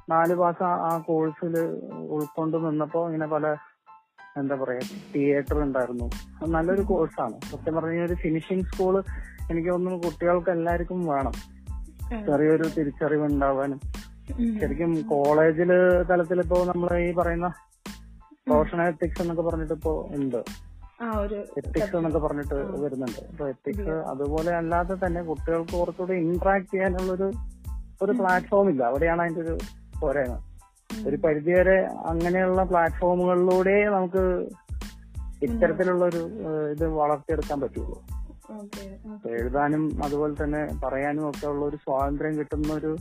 നാല് 0.09 0.33
മാസം 0.33 0.65
ആ 0.65 0.97
കോഴ്സിൽ 0.97 1.55
ഉൾക്കൊണ്ട് 2.09 2.57
നിന്നപ്പോ 2.57 3.05
ഇങ്ങനെ 3.05 3.27
പല 3.27 3.55
എന്താ 4.37 4.55
പറയാ 4.55 4.79
തിയേറ്റർ 5.15 5.57
ഉണ്ടായിരുന്നു. 5.63 6.09
നല്ലൊരു 6.45 6.81
കോഴ്സാണ് 6.81 7.41
സത്യം 7.41 7.75
പറഞ്ഞ 7.75 8.01
ഒരു 8.01 8.13
ഫിനിഷിംഗ് 8.13 8.65
സ്കൂൾ 8.65 9.03
എനിക്ക് 9.51 9.69
തോന്നുന്നു 9.69 9.99
കുട്ടികൾക്ക് 9.99 10.49
എല്ലാവർക്കും 10.49 11.05
വേണം. 11.05 11.31
ചെറിയൊരു 12.25 12.69
തിരിച്ചറിവ് 12.77 13.25
ഉണ്ടാവാനും 13.25 13.79
ശരിക്കും 14.61 14.91
കോളേജിൽ 15.07 15.71
തലത്തിൽ 16.11 16.39
ഇപ്പോ 16.41 16.65
നമ്മൾ 16.65 16.97
ഈ 16.97 17.13
പറയുന്ന 17.13 17.47
പ്രൊഫഷണൽ 18.47 18.87
എത്തിക്സ് 18.87 19.21
എന്നൊക്കെ 19.21 19.43
പറഞ്ഞിട്ട് 19.43 19.73
ഇപ്പോ 19.73 20.09
ഉണ്ട്. 20.11 20.43
എത്തിക്സ് 21.57 21.95
എന്നൊക്കെ 21.95 22.19
പറഞ്ഞിട്ട് 22.19 22.55
വരുന്നുണ്ട്. 22.55 23.25
അപ്പൊ 23.31 23.49
എത്തിക്സ് 23.49 23.89
അതുപോലെ 23.89 24.55
അല്ലാതെ 24.55 25.05
തന്നെ 25.05 25.23
കുട്ടികൾക്ക് 25.23 25.77
കുറച്ചുകൂടി 25.77 26.13
ഇന്ററാക്ട് 26.13 26.73
ചെയ്യാനുള്ള 26.73 27.11
ഒരു 27.11 27.31
ഒരു 28.01 28.11
പ്ലാറ്റ്ഫോം 28.11 28.69
ഇല്ല. 28.69 28.83
അവിടെയാണ് 28.83 29.21
അതിന്റെ 29.21 29.41
ഒരു 29.41 29.57
പോരായ്മ. 30.01 30.39
ഒരു 31.07 31.15
പരിധിവരെ 31.15 31.85
അങ്ങനെയുള്ള 31.85 32.63
പ്ലാറ്റ്ഫോമുകളിലൂടെ 32.63 33.85
നമുക്ക് 33.85 34.49
ഇത്തരത്തിലുള്ള 35.43 36.05
ഒരു 36.05 36.17
ഇത് 36.71 36.87
വളർത്തിയെടുക്കാൻ 36.87 37.61
പറ്റുള്ളൂ. 37.61 38.03
എഴുതാനും 39.29 40.03
അതുപോലെ 40.03 40.43
തന്നെ 40.43 40.67
പറയാനും 40.83 41.29
ഒക്കെ 41.29 41.47
ഉള്ള 41.47 41.65
ഒരു 41.65 41.75
സ്വാതന്ത്ര്യം 41.75 42.39
കിട്ടുന്ന 42.39 42.73
ഒരു 42.73 42.97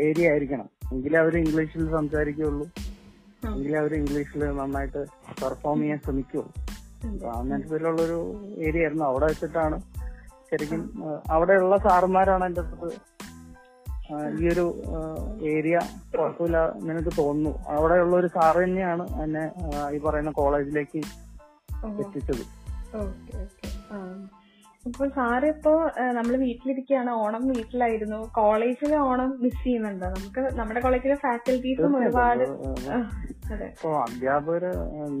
ഏരിയ 0.00 0.30
ആയിരിക്കണം. 0.30 0.68
എങ്കിലേ 0.92 1.18
അവർ 1.18 1.36
ഇംഗ്ലീഷിൽ 1.36 1.90
സംസാരിക്കുകയുള്ളൂ. 1.90 2.66
എങ്കിലേ 3.52 3.78
അവർ 3.78 3.94
ഇംഗ്ലീഷിൽ 3.94 4.44
നന്നായിട്ട് 4.44 5.04
പെർഫോം 5.42 5.80
ചെയ്യാൻ 5.80 5.98
ശ്രമിക്കുകയുള്ളൂ. 6.04 6.75
ഒരു 8.04 8.18
ഏരിയ 8.58 8.82
ആയിരുന്നു 8.82 9.04
അവിടെ 9.04 9.26
വെച്ചിട്ടാണ് 9.26 9.76
ശരിക്കും 10.50 10.82
അവിടെയുള്ള 11.30 11.76
സാറുമാരാണ് 11.76 12.44
എന്റെ 12.44 12.60
അടുത്ത് 12.60 12.90
ഈ 14.40 14.48
ഒരു 14.48 14.64
ഏരിയ 15.52 15.76
കുഴപ്പമില്ല 16.16 16.58
എനിക്ക് 16.90 17.12
തോന്നുന്നു. 17.18 17.52
അവിടെയുള്ള 17.66 18.16
ഒരു 18.16 18.26
സാറ് 18.26 18.58
തന്നെയാണ് 18.64 19.04
എന്നെ 19.22 19.44
ഈ 19.94 19.98
പറയുന്ന 19.98 20.30
കോളേജിലേക്ക് 20.30 21.00
എത്തിച്ചത്. 22.02 22.44
ഓക്കെ 24.86 25.06
സാറിപ്പോ 25.08 25.72
നമ്മൾ 26.12 26.34
വീട്ടിലിരിക്കുകയാണ് 26.36 27.10
ഓണം 27.22 27.42
വീട്ടിലായിരുന്നു. 27.48 28.18
കോളേജിലെ 28.34 28.98
ഓണം 29.06 29.30
മിസ് 29.40 29.62
ചെയ്യുന്നുണ്ടോ. 29.64 30.08
നമുക്ക് 30.16 30.42
നമ്മുടെ 30.58 30.80
കോളേജിലെ 30.80 31.16
ഫാക്കൽറ്റീസും 31.16 31.96
ഒരുപാട് 32.00 32.44
ഇപ്പൊ 33.64 33.90
അധ്യാപകര് 34.04 34.70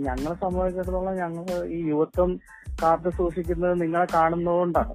ഞങ്ങളെ 0.06 0.34
സംബന്ധിച്ചിടത്തോളം 0.42 1.16
ഞങ്ങൾ 1.16 1.44
ഈ 1.68 1.80
യുവത്വം 1.88 2.30
കാത്തു 2.82 3.10
സൂക്ഷിക്കുന്നത് 3.18 3.82
നിങ്ങളെ 3.82 4.06
കാണുന്നതുകൊണ്ടാണ്. 4.14 4.94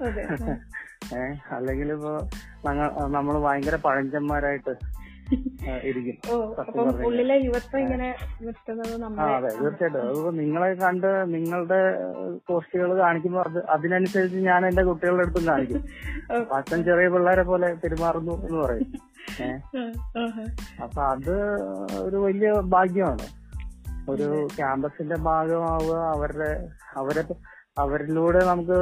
ഏഹ് 1.16 1.34
അല്ലെങ്കിൽ 1.56 1.88
ഇപ്പൊ 1.92 2.12
നമ്മൾ 3.08 3.34
ഭയങ്കര 3.44 3.76
പഴഞ്ചന്മാരായിട്ട് 3.84 4.72
ഇരിക്കും. 5.84 6.16
ഓ 6.32 6.54
സത്യം 6.54 7.06
ഉള്ളിലെ 7.06 7.36
യുവത്വം 7.44 7.80
ഇങ്ങനെ 7.80 8.08
അതെ 9.36 9.48
തീർച്ചയായിട്ടും. 9.62 10.02
അതിപ്പോ 10.02 10.30
നിങ്ങളെ 10.30 10.74
കണ്ട് 10.74 11.34
നിങ്ങളുടെ 11.34 11.80
പോസ്റ്റുകൾ 12.46 12.98
കാണിക്കുമ്പോൾ 12.98 13.44
അത് 13.48 13.66
അതിനനുസരിച്ച് 13.66 14.38
ഞാൻ 14.38 14.66
എന്റെ 14.66 14.82
കുട്ടികളുടെ 14.82 15.22
അടുത്തും 15.22 15.46
കാണിക്കും. 15.46 15.84
അച്ഛൻ 16.54 16.84
ചെറിയ 16.84 17.08
പിള്ളേരെ 17.08 17.42
പോലെ 17.42 17.74
പെരുമാറുന്നു 17.74 18.32
എന്ന് 18.32 18.62
പറയും. 18.62 18.92
അപ്പൊ 20.82 21.02
അത് 21.02 21.34
ഒരു 22.00 22.16
വലിയ 22.16 22.52
ഭാഗ്യമാണ്. 22.52 23.26
ഒരു 24.10 24.48
ക്യാമ്പസിന്റെ 24.56 25.16
ഭാഗമാവുക 25.16 25.94
അവരുടെ 25.94 26.68
അവരെ 26.96 27.24
അവരിലൂടെ 27.78 28.44
നമുക്ക് 28.44 28.78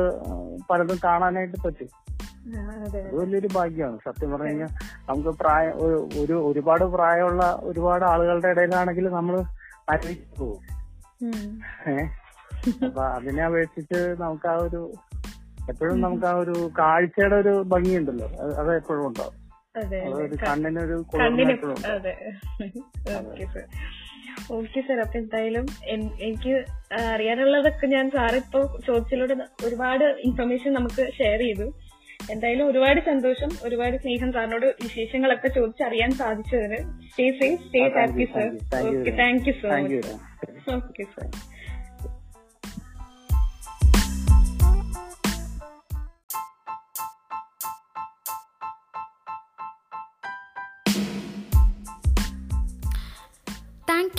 പലതും 0.71 0.99
കാണാനായിട്ട് 1.05 1.57
പറ്റും. 1.67 1.89
അതെ 2.55 3.17
വലിയൊരു 3.17 3.49
ഭാഗ്യമാണ്. 3.53 3.99
സത്യം 4.05 4.31
പറഞ്ഞു 4.31 4.47
കഴിഞ്ഞാൽ 4.47 4.69
നമുക്ക് 5.09 5.29
പ്രായം 5.29 5.73
ഒരു- 5.77 6.21
ഒരു 6.21 6.33
ഒരുപാട് 6.33 6.85
പ്രായമുള്ള 6.85 7.61
ഒരുപാട് 7.63 8.05
ആളുകളുടെ 8.05 8.49
ഇടയിലാണെങ്കിൽ 8.49 9.09
നമ്മൾ 9.09 9.43
അരിച്ചു 9.89 10.41
പോകും. 10.41 10.63
ഏഹ് 11.89 12.09
അപ്പൊ 12.85 13.05
അതിനെ 13.05 13.45
അപേക്ഷിച്ച് 13.45 14.15
നമുക്ക് 14.21 14.49
ആ 14.49 14.55
ഒരു 14.55 14.93
എപ്പോഴും 15.69 16.01
നമുക്ക് 16.01 16.27
ആ 16.27 16.33
ഒരു 16.35 16.71
കാഴ്ചയുടെ 16.79 17.37
ഒരു 17.37 17.63
ഭംഗിയുണ്ടല്ലോ. 17.67 18.27
അത് 18.29 18.77
എപ്പോഴും 18.77 19.07
ഉണ്ടാവും. 19.07 19.47
അതൊരു 19.97 20.37
കണ്ണിനൊരു 20.49 21.05
കുളിർമ 21.13 21.87
അതെ. 21.87 22.17
Okay 23.17 23.45
sir. 23.45 23.65
Okay 24.53 24.81
sir. 24.81 25.01
അപ്പൊ 25.01 25.19
എന്തായാലും 25.19 25.67
എനിക്ക് 26.21 26.65
അറിയാനുള്ളതൊക്കെ 26.95 27.87
ഞാൻ 27.87 28.11
സാറിപ്പോ 28.11 28.61
ഇപ്പൊ 28.61 28.79
ചോദിച്ചതിലൂടെ 28.87 29.37
ഒരുപാട് 29.65 30.05
ഇൻഫർമേഷൻ 30.05 30.73
നമുക്ക് 30.73 31.13
ഷെയർ 31.13 31.39
ചെയ്തു. 31.39 31.73
എന്തായാലും 32.33 32.67
ഒരുപാട് 32.67 33.01
സന്തോഷം 33.05 33.51
ഒരുപാട് 33.63 33.97
സ്നേഹം 33.97 34.31
സാറിനോട് 34.33 34.67
വിശേഷങ്ങളൊക്കെ 34.83 35.49
ചോദിച്ചറിയാൻ 35.49 36.11
സാധിച്ചതിന്. 36.13 36.79
Stay 37.09 37.27
safe 37.41 37.61
stay 37.67 37.83
happy 37.97 38.27
sir 38.33 38.47
okay 38.91 39.13
thank 39.19 39.49
you 39.49 39.55
so 39.61 39.69
thank 39.69 39.93
you 39.93 40.01
much 40.03 40.73
okay 40.79 41.05
sir 41.15 41.27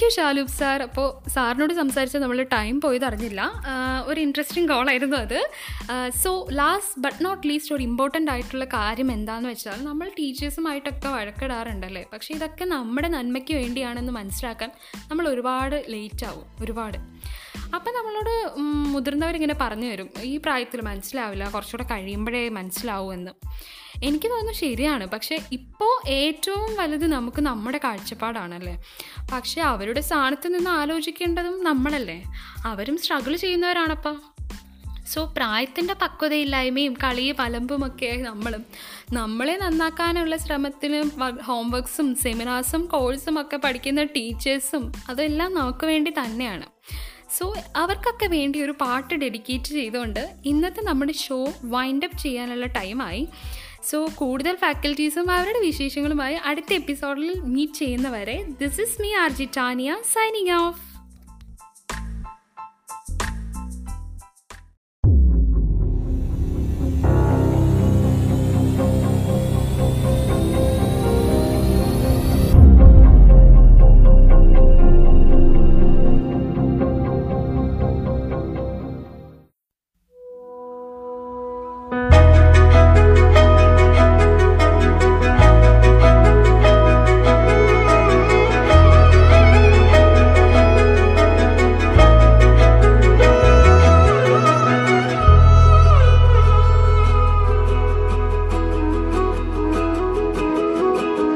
you 0.04 0.10
Shaloob 0.16 0.54
sir 0.60 0.80
അപ്പോൾ 0.86 1.08
സാറിനോട് 1.34 1.74
സംസാരിച്ച 1.80 2.18
നമ്മൾ 2.24 2.40
ടൈം 2.54 2.76
പോയത് 2.84 3.06
അറിഞ്ഞില്ല. 3.10 3.42
ഒരു 4.10 4.20
ഇൻട്രസ്റ്റിംഗ് 4.26 4.70
കോളായിരുന്നു 4.72 5.18
അത്. 5.26 5.40
So 6.24 6.32
last 6.60 7.02
but 7.06 7.20
not 7.26 7.44
least 7.50 7.74
ഒരു 7.76 7.84
ഇമ്പോർട്ടന്റ് 7.90 8.32
ആയിട്ടുള്ള 8.34 8.66
കാര്യം 8.78 9.10
എന്താണെന്ന് 9.18 9.52
വെച്ചാൽ 9.54 9.80
നമ്മൾ 9.90 10.10
ടീച്ചേഴ്സുമായിട്ടൊക്കെ 10.20 11.10
വഴക്കിടാറുണ്ടല്ലേ? 11.18 12.04
പക്ഷേ 12.14 12.32
ഇതൊക്കെ 12.38 12.68
നമ്മുടെ 12.76 13.10
നന്മയ്ക്ക് 13.18 13.56
വേണ്ടിയാണെന്ന് 13.62 14.16
മനസ്സിലാക്കാൻ 14.20 14.72
നമ്മൾ 15.12 15.28
ഒരുപാട് 15.34 15.78
ലേറ്റ് 15.96 16.28
ആവും. 16.30 16.48
ഒരുപാട്. 16.66 17.00
അപ്പം 17.76 17.96
നമ്മളോട് 17.96 18.62
മുതിർന്നവരിങ്ങനെ 18.94 19.54
പറഞ്ഞു 19.62 19.88
തരും 19.88 20.10
ഈ 20.22 20.38
പ്രായത്തിൽ 20.38 20.82
മനസ്സിലാവില്ല 20.82 21.50
കുറച്ചുകൂടെ 21.50 21.90
കഴിയുമ്പോഴേ 21.92 22.50
മനസ്സിലാവൂ 22.50 23.14
എന്ന്. 23.14 23.32
എനിക്ക് 24.04 24.30
തോന്നുന്നു 24.30 24.54
ശരിയാണ്. 24.54 25.08
പക്ഷേ 25.08 25.40
ഇപ്പോൾ 25.52 26.10
ഏറ്റവും 26.10 26.76
വലുത് 26.76 27.08
നമുക്ക് 27.08 27.42
നമ്മുടെ 27.42 27.80
കാഴ്ചപ്പാടാണല്ലേ? 27.84 28.84
പക്ഷേ 29.32 29.62
അവരുടെ 29.62 30.02
സ്ഥാനത്ത് 30.02 30.56
നിന്ന് 30.56 30.70
ആലോചിക്കേണ്ടതും 30.70 31.64
നമ്മളല്ലേ? 31.64 32.24
അവരും 32.66 32.98
സ്ട്രഗിൾ 32.98 33.36
ചെയ്യുന്നവരാണപ്പം. 33.36 34.22
സോ 35.14 35.34
പ്രായത്തിന്റെ 35.38 35.94
പക്വതയില്ലായ്മയും 35.94 36.94
കളിയും 36.94 37.42
അലമ്പുമൊക്കെ 37.42 38.18
നമ്മളും 38.20 38.66
നമ്മളെ 39.14 39.58
നന്നാക്കാനുള്ള 39.58 40.38
ശ്രമത്തിന് 40.38 41.26
ഹോംവർക്സും 41.42 42.16
സെമിനാർസും 42.16 42.86
കോഴ്സും 42.86 43.42
ഒക്കെ 43.42 43.58
പഠിക്കുന്ന 43.58 44.04
ടീച്ചേഴ്സും 44.04 44.94
അതെല്ലാം 45.10 45.54
നമുക്ക് 45.54 45.86
വേണ്ടി 45.86 46.12
തന്നെയാണ്. 46.12 46.77
സോ 47.30 47.46
അവർക്കൊക്കെ 47.76 48.28
വേണ്ടി 48.28 48.62
ഒരു 48.62 48.72
പാട്ട് 48.82 49.16
ഡെഡിക്കേറ്റ് 49.16 49.72
ചെയ്തുകൊണ്ട് 49.72 50.22
ഇന്നത്തെ 50.46 50.82
നമ്മുടെ 50.82 51.12
ഷോ 51.18 51.40
വൈൻഡ് 51.66 52.06
അപ്പ് 52.06 52.18
ചെയ്യാനുള്ള 52.18 52.66
ടൈമായി 52.66 53.24
സോ 53.84 54.08
കൂടുതൽ 54.16 54.56
ഫാക്കൽറ്റീസും 54.56 55.32
അവരുടെ 55.32 55.60
വിശേഷങ്ങളുമായി 55.60 56.36
അടുത്ത 56.46 56.74
എപ്പിസോഡിൽ 56.74 57.30
മീറ്റ് 57.46 57.74
ചെയ്യുന്നവരെ 57.74 58.46
this 58.60 58.82
is 58.82 59.02
me 59.02 59.12
R 59.16 59.32
J 59.32 59.48
Tania 59.58 59.98
signing 60.14 60.54
off 60.60 60.82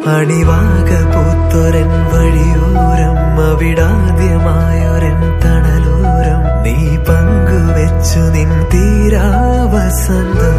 അണിവാക 0.07 0.89
പൂത്തൊരൻ 1.13 1.89
വഴിയോരം 2.13 3.17
അവിടാദ്യമായൊരൻ 3.49 5.21
തണലോരം. 5.39 6.63
നീ 6.63 6.97
പങ്കുവെച്ചു 6.97 8.19
നിൻ 8.19 8.49
തീരാവസന്തം. 8.73 10.57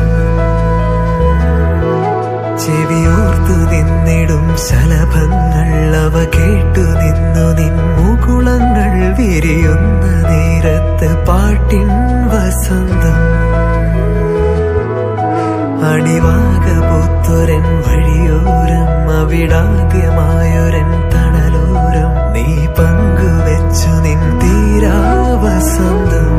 ചെവിയോർത്തു 2.59 3.57
നിന്നിടും 3.70 4.57
ശലഭങ്ങൾ 4.57 5.96
അവ 5.96 6.24
കേട്ടു 6.24 6.81
നിന്നു 6.81 7.61
നിൻ 7.61 7.74
മുകുളങ്ങൾ 7.96 9.14
വിരിയുന്ന 9.14 10.28
നേരത്ത് 10.28 11.26
പാട്ടിൻ 11.26 11.88
വസന്തം. 12.28 13.18
അണിവാക 15.92 16.82
പൂത്തൊരൻ 16.92 17.64
വഴിയോരം 17.85 18.88
അവിടാദ്യമായൊരൻ 19.18 20.88
തണലോരം 21.12 22.11
നീ 22.35 22.46
പങ്കുവെച്ചു 22.78 23.92
നിൻ 24.05 24.20
തീരാവസന്തം. 24.40 26.31